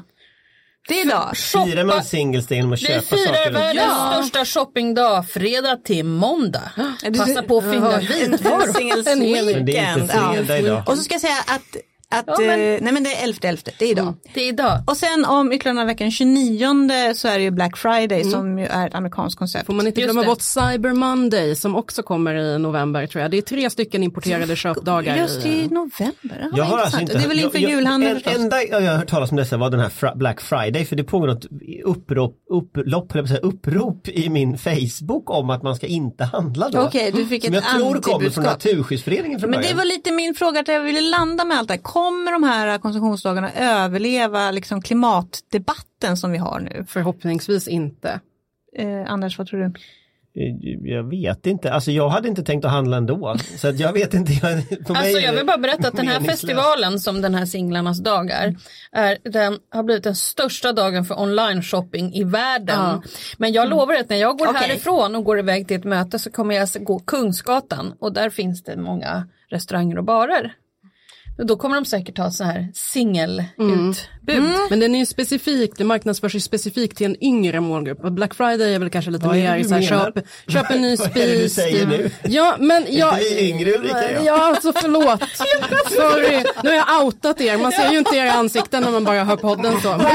det 0.88 1.00
är 1.00 1.06
idag. 1.06 1.36
Firar 1.36 1.84
man 1.84 2.04
singles 2.04 2.50
genom 2.50 2.72
att 2.72 2.82
Vi 2.82 2.86
köpa 2.86 3.16
firar 3.16 3.34
saker? 3.34 3.50
världens 3.52 3.84
Ja. 3.98 4.22
största 4.22 4.44
shoppingdag 4.60 5.28
fredag 5.28 5.76
till 5.84 6.04
måndag. 6.04 6.70
Passa 7.18 7.42
på 7.42 7.58
att 7.58 7.64
finna 7.64 7.98
vitvaror. 7.98 8.72
Singles 8.78 9.06
En 9.06 9.20
hel- 9.22 9.44
Men 9.54 9.64
det 9.66 9.76
är 9.76 9.98
inte 10.00 10.14
fredag 10.32 10.58
idag. 10.58 10.82
Och 10.88 10.96
så 10.96 11.02
ska 11.04 11.14
jag 11.14 11.20
säga 11.20 11.38
att, 11.46 11.76
att 12.18 12.24
Ja, 12.26 12.34
men- 12.38 12.50
eh, 12.50 12.78
nej 12.82 12.92
men 12.92 13.02
det 13.04 13.14
är 13.14 13.24
11 13.24 13.38
11, 13.48 13.60
det 13.78 13.84
är 13.84 13.90
idag. 13.90 14.14
Det 14.34 14.40
är 14.40 14.48
idag. 14.48 14.82
Och 14.86 14.96
sen 14.96 15.24
om 15.24 15.52
ytterligare 15.52 15.74
några 15.74 15.86
veckor, 15.86 16.10
29 16.10 17.14
så 17.14 17.28
är 17.28 17.38
det 17.38 17.44
ju 17.44 17.50
Black 17.50 17.76
Friday 17.76 18.24
som 18.24 18.58
ju 18.58 18.66
är 18.66 18.86
ett 18.88 18.94
amerikanskt 18.94 19.38
koncept. 19.38 19.66
Får 19.66 19.72
man 19.74 19.86
inte 19.86 20.00
Just 20.00 20.06
glömma 20.12 20.20
det. 20.20 20.26
bort 20.26 20.42
Cyber 20.42 20.92
Monday 20.92 21.54
som 21.56 21.76
också 21.76 22.02
kommer 22.02 22.34
i 22.34 22.58
november 22.58 23.06
tror 23.06 23.22
jag. 23.22 23.30
Det 23.30 23.36
är 23.38 23.42
tre 23.42 23.70
stycken 23.70 24.02
importerade 24.02 24.56
köpdagar. 24.56 25.16
Just 25.16 25.46
i- 25.46 25.48
i 25.48 25.68
november, 25.68 26.14
ja, 26.40 26.48
Jag 26.56 26.64
har 26.64 26.78
alltså 26.78 27.00
inte, 27.00 27.18
Det 27.18 27.24
är 27.24 27.28
väl 27.28 27.40
inför 27.40 27.58
jag- 27.58 27.70
julhandeln 27.70 28.16
en, 28.16 28.22
förstås. 28.22 28.42
enda 28.42 28.62
jag 28.62 28.80
har 28.80 28.96
hört 28.98 29.08
talas 29.08 29.30
om 29.30 29.36
dessa 29.36 29.56
var 29.56 29.70
den 29.70 29.80
här 29.80 30.14
Black 30.14 30.40
Friday 30.40 30.84
för 30.84 30.96
det 30.96 31.04
pågår 31.04 31.26
något 31.26 31.46
upprop, 31.84 32.36
upplopp, 32.50 33.12
säga, 33.12 33.38
upprop 33.40 34.08
i 34.08 34.28
min 34.28 34.58
Facebook 34.58 35.30
om 35.30 35.50
att 35.50 35.62
man 35.62 35.76
ska 35.76 35.86
inte 35.86 36.24
handla 36.24 36.68
då. 36.68 36.80
Okej, 36.82 37.12
du 37.14 37.26
fick 37.26 37.44
Som 37.44 37.54
ett 37.54 37.64
jag 37.72 37.76
tror 37.80 38.00
kommer 38.00 38.30
från. 38.30 38.44
Naturskyddsföreningen 38.44 39.40
från 39.40 39.50
Men 39.50 39.60
det 39.60 39.64
början. 39.64 39.76
var 39.78 39.84
lite 39.84 40.12
min 40.12 40.34
fråga 40.34 40.60
att 40.60 40.68
jag 40.68 40.80
ville 40.80 41.00
landa 41.00 41.44
med 41.44 41.58
allt 41.58 41.68
det 41.68 41.74
här. 41.74 41.80
Kommer 42.04 42.32
de 42.32 42.42
här 42.42 42.78
konsumtionsdagarna 42.78 43.52
överleva 43.52 44.50
liksom 44.50 44.82
klimatdebatten 44.82 46.16
som 46.16 46.30
vi 46.30 46.38
har 46.38 46.60
nu? 46.60 46.84
Förhoppningsvis 46.88 47.68
inte. 47.68 48.20
Eh, 48.76 49.12
Anders, 49.12 49.38
vad 49.38 49.46
tror 49.46 49.60
du? 49.60 49.72
Jag 50.82 51.10
vet 51.10 51.46
inte, 51.46 51.72
alltså 51.72 51.90
jag 51.90 52.08
hade 52.08 52.28
inte 52.28 52.42
tänkt 52.42 52.64
att 52.64 52.70
handla 52.70 52.96
ändå. 52.96 53.36
Så 53.58 53.68
jag 53.68 53.92
vet 53.92 54.14
inte. 54.14 54.32
Jag, 54.32 54.42
för 54.42 54.92
mig 54.92 55.02
Alltså 55.02 55.20
jag 55.20 55.32
vill 55.32 55.46
bara 55.46 55.58
berätta 55.58 55.88
att 55.88 55.96
den 55.96 56.08
här 56.08 56.20
festivalen 56.20 57.00
som 57.00 57.22
den 57.22 57.34
här 57.34 57.46
singlarnas 57.46 57.98
dag 57.98 58.30
är, 58.30 58.56
är 58.92 59.18
den 59.30 59.58
har 59.70 59.82
blivit 59.82 60.04
den 60.04 60.14
största 60.14 60.72
dagen 60.72 61.04
för 61.04 61.20
online 61.20 61.62
shopping 61.62 62.14
i 62.14 62.24
världen. 62.24 63.02
Men 63.38 63.52
jag 63.52 63.68
lovar 63.68 63.94
att 63.94 64.08
när 64.08 64.16
jag 64.16 64.38
går 64.38 64.48
Okej. 64.48 64.60
härifrån 64.60 65.16
och 65.16 65.24
går 65.24 65.38
iväg 65.38 65.68
till 65.68 65.76
ett 65.76 65.84
möte 65.84 66.18
så 66.18 66.30
kommer 66.30 66.54
jag 66.54 66.68
gå 66.80 66.98
Kungsgatan 66.98 67.94
och 67.98 68.12
där 68.12 68.30
finns 68.30 68.62
det 68.62 68.76
många 68.76 69.28
restauranger 69.48 69.98
och 69.98 70.04
barer. 70.04 70.54
Då 71.36 71.56
kommer 71.56 71.74
de 71.74 71.84
säkert 71.84 72.18
ha 72.18 72.30
så 72.30 72.44
här 72.44 72.70
singelutbud. 74.32 74.70
Men 74.70 74.80
den 74.80 74.94
är 74.94 74.98
ju 74.98 75.06
specifik, 75.06 75.72
det 75.76 75.84
marknadsförs 75.84 76.34
ju 76.34 76.40
specifikt 76.40 76.96
till 76.96 77.06
en 77.06 77.24
yngre 77.24 77.60
målgrupp. 77.60 78.04
Och 78.04 78.12
Black 78.12 78.34
Friday 78.34 78.74
är 78.74 78.78
väl 78.78 78.90
kanske 78.90 79.10
lite 79.10 79.26
Vad 79.26 79.36
är 79.36 79.56
mer 79.56 79.64
så 79.64 79.74
här, 79.74 79.82
köp, 79.82 80.14
köp 80.48 80.70
en 80.70 80.82
ny 80.82 80.96
Vad 81.04 81.16
är 81.16 81.26
det 81.26 81.32
du 81.32 81.38
spis. 81.38 81.54
säger 81.54 81.86
nu? 81.86 82.10
Ja 82.24 82.56
men 82.58 82.86
jag... 82.88 83.20
Inte 83.22 83.34
vi 83.34 83.50
yngre 83.50 83.70
Ulrika 83.70 84.12
ja. 84.12 84.20
Ja 84.24 84.44
alltså 84.44 84.72
förlåt. 84.72 85.22
Sorry, 85.90 86.44
nu 86.62 86.70
har 86.70 86.76
jag 86.76 87.04
outat 87.04 87.40
er. 87.40 87.56
Man 87.58 87.72
ser 87.72 87.90
ju 87.90 87.98
inte 87.98 88.16
era 88.16 88.32
ansikten 88.32 88.82
när 88.82 88.90
man 88.90 89.04
bara 89.04 89.24
hör 89.24 89.36
podden 89.36 89.80
så. 89.80 89.88
Men, 89.88 90.06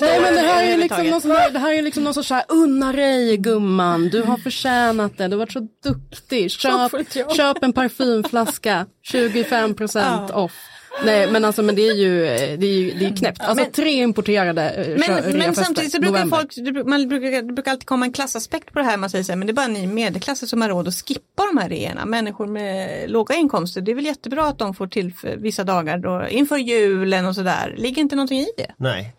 nej 0.00 0.20
men 0.20 0.34
det 0.34 0.40
här 0.40 0.64
är 0.64 0.76
liksom 0.76 1.06
någon 1.06 1.20
sån 1.20 1.30
här, 1.30 1.50
det 1.50 1.58
här 1.58 1.72
är 1.74 1.82
liksom 1.82 2.04
någon 2.04 2.14
sorts 2.14 2.28
så 2.28 2.34
här, 2.34 2.44
unna 2.48 2.92
dig 2.92 3.36
gumman, 3.36 4.08
du 4.08 4.22
har 4.22 4.36
förtjänat 4.36 5.18
det, 5.18 5.28
du 5.28 5.36
har 5.36 5.38
varit 5.38 5.52
så 5.52 5.68
duktig. 5.84 6.50
Köp, 6.50 6.92
köp 7.36 7.62
en 7.62 7.72
parfymflaska, 7.72 8.86
25% 9.12 10.32
off. 10.32 10.52
Nej 11.04 11.32
men 11.32 11.44
alltså 11.44 11.62
men 11.62 11.74
det 11.74 11.88
är 11.88 11.94
ju, 11.94 12.20
det 12.56 12.66
är 12.66 12.74
ju 12.74 12.90
det 12.90 13.06
är 13.06 13.16
knäppt. 13.16 13.40
Alltså 13.40 13.64
Men- 13.64 13.72
tre 13.72 13.90
importerade 13.90 14.70
eh, 14.70 14.98
Men, 14.98 15.38
men 15.38 15.54
samtidigt 15.54 15.92
så 15.92 16.00
brukar 16.00 16.12
november. 16.12 16.36
folk, 16.38 16.54
det 16.56 16.84
man 16.84 17.08
brukar, 17.08 17.42
det 17.42 17.52
brukar 17.52 17.70
alltid 17.70 17.86
komma 17.86 18.06
en 18.06 18.12
klassaspekt 18.12 18.72
på 18.72 18.78
det 18.78 18.84
här. 18.84 18.96
Man 18.96 19.10
säger 19.10 19.24
så 19.24 19.32
här, 19.32 19.36
men 19.36 19.46
det 19.46 19.50
är 19.50 19.54
bara 19.54 19.66
ni 19.66 19.86
medelklasser 19.86 20.46
som 20.46 20.62
har 20.62 20.68
råd 20.68 20.88
att 20.88 20.94
skippa 20.94 21.46
de 21.52 21.58
här 21.58 21.68
reorna. 21.68 22.06
Människor 22.06 22.46
med 22.46 23.10
låga 23.10 23.34
inkomster, 23.34 23.80
det 23.80 23.90
är 23.90 23.94
väl 23.94 24.04
jättebra 24.06 24.46
att 24.46 24.58
de 24.58 24.74
får 24.74 24.86
till 24.86 25.12
vissa 25.36 25.64
dagar 25.64 25.98
då, 25.98 26.28
inför 26.28 26.56
julen 26.56 27.26
och 27.26 27.34
sådär. 27.34 27.74
Ligger 27.78 28.02
inte 28.02 28.16
någonting 28.16 28.40
i 28.40 28.48
det? 28.56 28.72
Nej. 28.76 29.14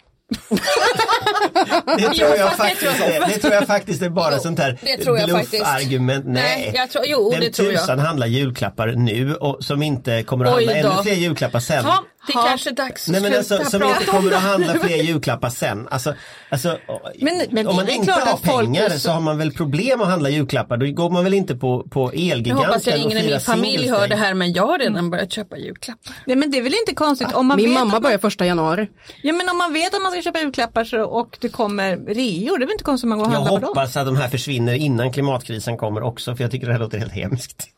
Det, 1.98 2.10
tror 2.14 2.36
jag 2.38 2.58
faktiskt 2.58 2.84
är, 3.02 3.28
det 3.28 3.38
tror 3.38 3.54
jag 3.54 3.68
faktiskt 3.68 4.02
är 4.02 4.10
bara 4.10 4.40
sånt 4.40 4.60
här 4.60 4.78
jag 4.84 5.00
bluffargument. 5.30 6.26
Nej, 6.28 6.72
jag 6.76 6.90
tror- 6.92 7.04
jo, 7.08 7.32
Vem 7.32 7.40
det 7.40 7.50
tror 7.50 7.72
jag. 7.72 7.82
tusan 7.82 8.00
handlar 8.00 8.28
julklappar 8.28 8.88
nu 8.88 9.36
och 9.36 9.64
som 9.64 9.84
inte 9.84 10.24
kommer 10.24 10.46
att 10.46 10.56
Oj 10.56 10.66
handla 10.66 10.84
då. 10.90 10.94
ännu 10.94 11.04
fler 11.04 11.14
julklappar 11.14 11.60
sen? 11.60 11.84
Ja, 11.86 12.04
det 12.28 12.34
är 12.34 12.48
kanske 12.48 12.70
är 12.70 12.74
dags 12.74 13.08
Nej 13.08 13.22
men 13.22 13.32
att 13.32 13.38
alltså, 13.38 13.66
som 13.70 13.84
inte 13.84 14.12
om 14.12 14.18
kommer 14.18 14.32
att 14.32 14.42
handla 14.42 14.74
fler 14.74 14.98
julklappar 14.98 15.50
sen. 15.50 15.88
Alltså, 15.92 16.14
alltså, 16.50 16.78
Men- 17.20 17.42
men 17.52 17.68
om 17.68 17.76
man 17.76 17.90
inte 17.90 18.06
klart 18.06 18.20
har 18.24 18.34
att 18.34 18.42
pengar 18.42 18.90
så... 18.90 19.00
så- 19.00 19.12
har 19.12 19.22
man 19.22 19.38
väl 19.38 19.52
problem 19.52 20.02
att 20.02 20.08
handla 20.08 20.30
julklappar. 20.30 20.78
Då 20.78 20.86
går 20.92 21.10
man 21.10 21.24
väl 21.24 21.34
inte 21.34 21.56
på, 21.56 21.84
på 21.92 22.12
Jag 22.14 22.32
Elgiganten 22.32 22.66
hoppas 22.68 22.88
att 22.88 22.96
ingen 22.96 23.18
i 23.18 23.28
min 23.30 23.40
familj 23.40 23.88
hör 23.90 24.08
det 24.08 24.16
här 24.16 24.34
men 24.34 24.54
jag 24.54 24.68
har 24.68 24.80
redan 24.80 25.10
börjat 25.10 25.32
köpa 25.32 25.58
julklappar. 25.58 26.14
Nej 26.26 26.36
men 26.36 26.52
det 26.52 26.58
är 26.58 26.62
väl 26.62 26.74
inte 26.74 26.94
konstigt 26.96 27.34
om 27.34 27.48
man 27.48 27.58
Min 27.58 27.66
vet 27.70 27.74
mamma 27.80 27.96
att 27.98 28.04
börjar 28.04 28.18
första 28.18 28.46
januari. 28.46 28.88
Ja 29.22 29.34
men 29.34 29.50
om 29.50 29.58
man 29.58 29.74
vet 29.74 29.94
att 29.96 30.02
man 30.02 30.12
ska 30.12 30.21
köpa 30.22 30.40
julklappar 30.40 31.00
och 31.00 31.38
det 31.42 31.50
kommer 31.50 31.98
reor, 31.98 32.58
det 32.58 32.64
är 32.64 32.68
väl 32.68 32.72
inte 32.72 32.84
konstigt 32.84 33.04
om 33.04 33.10
man 33.10 33.20
går 33.20 33.26
och 33.26 33.32
Jag 33.32 33.36
handlar 33.36 33.52
på 33.52 33.60
dem? 33.60 33.68
hoppas 33.68 33.98
att 33.98 34.06
de 34.06 34.16
här 34.18 34.28
försvinner 34.28 34.74
innan 34.74 35.14
klimatkrisen 35.14 35.78
kommer 35.78 36.04
också 36.04 36.36
för 36.36 36.44
jag 36.44 36.52
tycker 36.52 36.68
det 36.68 36.74
här 36.74 36.80
låter 36.80 36.98
helt 36.98 37.14
hemskt. 37.14 37.70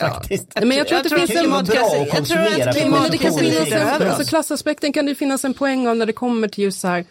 Faktiskt. 0.00 0.52
Nej, 0.54 0.64
men 0.64 0.76
jag 0.76 0.88
tror 0.88 0.98
att 0.98 1.04
det 1.04 1.10
tror 1.10 1.18
finns 1.18 1.30
att 1.30 1.36
en... 1.36 1.50
kan 1.50 1.60
att 1.60 1.74
jag 1.74 2.02
att 2.02 2.10
konsumera 2.10 2.72
klimat- 2.72 3.18
kan 3.18 4.02
oss. 4.02 4.08
alltså 4.08 4.24
klassaspekten 4.24 4.92
kan 4.92 5.06
det 5.06 5.14
finnas 5.14 5.44
en 5.44 5.54
poäng 5.54 5.88
av 5.88 5.96
när 5.96 6.06
det 6.06 6.12
kommer 6.12 6.48
till 6.48 6.64
just 6.64 6.80
så 6.80 6.88
här 6.88 7.04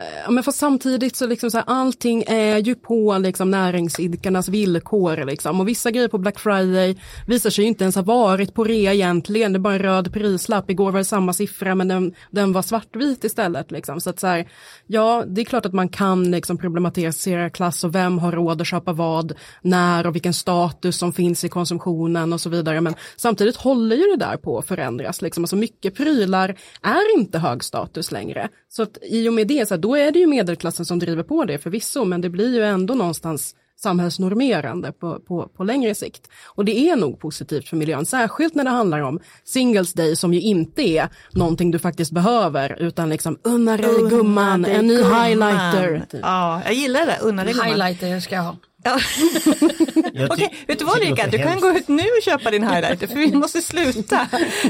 Eh, 0.00 0.06
ja, 0.24 0.30
men 0.30 0.44
fast 0.44 0.58
samtidigt 0.58 1.16
så 1.16 1.26
liksom 1.26 1.50
så 1.50 1.58
här, 1.58 1.64
allting 1.66 2.24
är 2.26 2.58
ju 2.58 2.74
på 2.74 3.18
liksom 3.18 3.50
näringsidkarnas 3.50 4.48
villkor 4.48 5.24
liksom. 5.24 5.60
Och 5.60 5.68
vissa 5.68 5.90
grejer 5.90 6.08
på 6.08 6.18
Black 6.18 6.38
Friday 6.38 6.96
visar 7.26 7.50
sig 7.50 7.64
ju 7.64 7.68
inte 7.68 7.84
ens 7.84 7.94
ha 7.94 8.02
varit 8.02 8.54
på 8.54 8.64
rea 8.64 8.94
egentligen. 8.94 9.52
Det 9.52 9.56
är 9.56 9.60
bara 9.60 9.74
en 9.74 9.82
röd 9.82 10.12
prislapp. 10.12 10.70
Igår 10.70 10.92
var 10.92 10.98
det 10.98 11.04
samma 11.04 11.32
siffra 11.32 11.74
men 11.74 11.88
den, 11.88 12.14
den 12.30 12.52
var 12.52 12.62
svartvit 12.62 13.24
istället 13.24 13.70
liksom. 13.70 14.00
Så 14.00 14.10
att 14.10 14.20
så 14.20 14.26
här, 14.26 14.48
ja 14.86 15.24
det 15.26 15.40
är 15.40 15.44
klart 15.44 15.66
att 15.66 15.72
man 15.72 15.88
kan 15.88 16.30
liksom 16.30 16.58
problematisera 16.58 17.50
klass 17.50 17.84
och 17.84 17.94
vem 17.94 18.18
har 18.18 18.32
råd 18.32 18.60
att 18.60 18.66
köpa 18.66 18.92
vad, 18.92 19.32
när 19.62 20.06
och 20.06 20.14
vilken 20.14 20.34
status 20.34 20.96
som 20.96 21.12
finns 21.12 21.44
i 21.44 21.48
konsumtionen 21.48 22.32
och 22.32 22.40
så 22.40 22.50
vidare. 22.50 22.80
Men 22.80 22.94
samtidigt 23.16 23.56
håller 23.56 23.96
ju 23.96 24.02
det 24.02 24.24
där 24.24 24.36
på 24.36 24.58
att 24.58 24.66
förändras. 24.66 25.22
Liksom. 25.22 25.44
Alltså 25.44 25.56
mycket 25.56 25.94
prylar 25.94 26.56
är 26.82 27.18
inte 27.18 27.38
hög 27.38 27.64
status 27.64 28.12
längre. 28.12 28.48
Så 28.68 28.82
att 28.82 28.98
i 29.02 29.28
och 29.28 29.32
med 29.32 29.46
det, 29.46 29.68
så 29.68 29.74
här, 29.74 29.80
då 29.90 29.96
är 29.96 30.12
det 30.12 30.18
ju 30.18 30.26
medelklassen 30.26 30.86
som 30.86 30.98
driver 30.98 31.22
på 31.22 31.44
det 31.44 31.58
förvisso, 31.58 32.04
men 32.04 32.20
det 32.20 32.30
blir 32.30 32.54
ju 32.54 32.64
ändå 32.64 32.94
någonstans 32.94 33.54
samhällsnormerande 33.76 34.92
på, 34.92 35.20
på, 35.20 35.48
på 35.56 35.64
längre 35.64 35.94
sikt. 35.94 36.28
Och 36.46 36.64
det 36.64 36.78
är 36.78 36.96
nog 36.96 37.18
positivt 37.18 37.68
för 37.68 37.76
miljön, 37.76 38.06
särskilt 38.06 38.54
när 38.54 38.64
det 38.64 38.70
handlar 38.70 39.00
om 39.00 39.20
Singles 39.44 39.92
Day 39.92 40.16
som 40.16 40.34
ju 40.34 40.40
inte 40.40 40.82
är 40.82 41.08
någonting 41.30 41.70
du 41.70 41.78
faktiskt 41.78 42.12
behöver, 42.12 42.76
utan 42.82 43.08
liksom 43.08 43.38
unna 43.42 43.76
dig 43.76 44.08
gumman, 44.10 44.64
en 44.64 44.86
ny 44.86 44.96
highlighter. 44.96 46.02
Typ. 46.10 46.20
Ja, 46.22 46.62
jag 46.64 46.74
gillar 46.74 47.06
det 47.06 47.18
unna 47.22 47.44
dig 47.44 47.52
gumman. 47.52 47.68
Highlighter 47.68 48.20
ska 48.20 48.34
jag 48.34 48.42
ha. 48.42 48.56
Ja. 48.82 48.94
Okej, 50.30 50.54
vet 50.66 50.78
du 50.78 50.84
vad 50.84 50.96
Ulrika, 50.96 51.26
du 51.26 51.38
kan 51.38 51.48
hemskt. 51.48 51.62
gå 51.62 51.70
ut 51.70 51.88
nu 51.88 52.02
och 52.02 52.22
köpa 52.24 52.50
din 52.50 52.62
highlighter 52.68 53.06
för 53.06 53.14
vi 53.14 53.32
måste 53.32 53.62
sluta. 53.62 54.28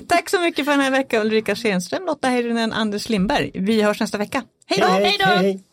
Tack 0.08 0.30
så 0.30 0.40
mycket 0.40 0.64
för 0.64 0.72
den 0.72 0.80
här 0.80 0.90
veckan 0.90 1.22
Ulrika 1.22 1.56
Schenström, 1.56 2.06
Lotta 2.06 2.28
Heyrinen, 2.28 2.72
Anders 2.72 3.08
Lindberg. 3.08 3.50
Vi 3.54 3.82
hörs 3.82 4.00
nästa 4.00 4.18
vecka. 4.18 4.42
Hej 4.66 4.78
då! 4.80 4.86
hej, 4.86 5.18
hej. 5.20 5.64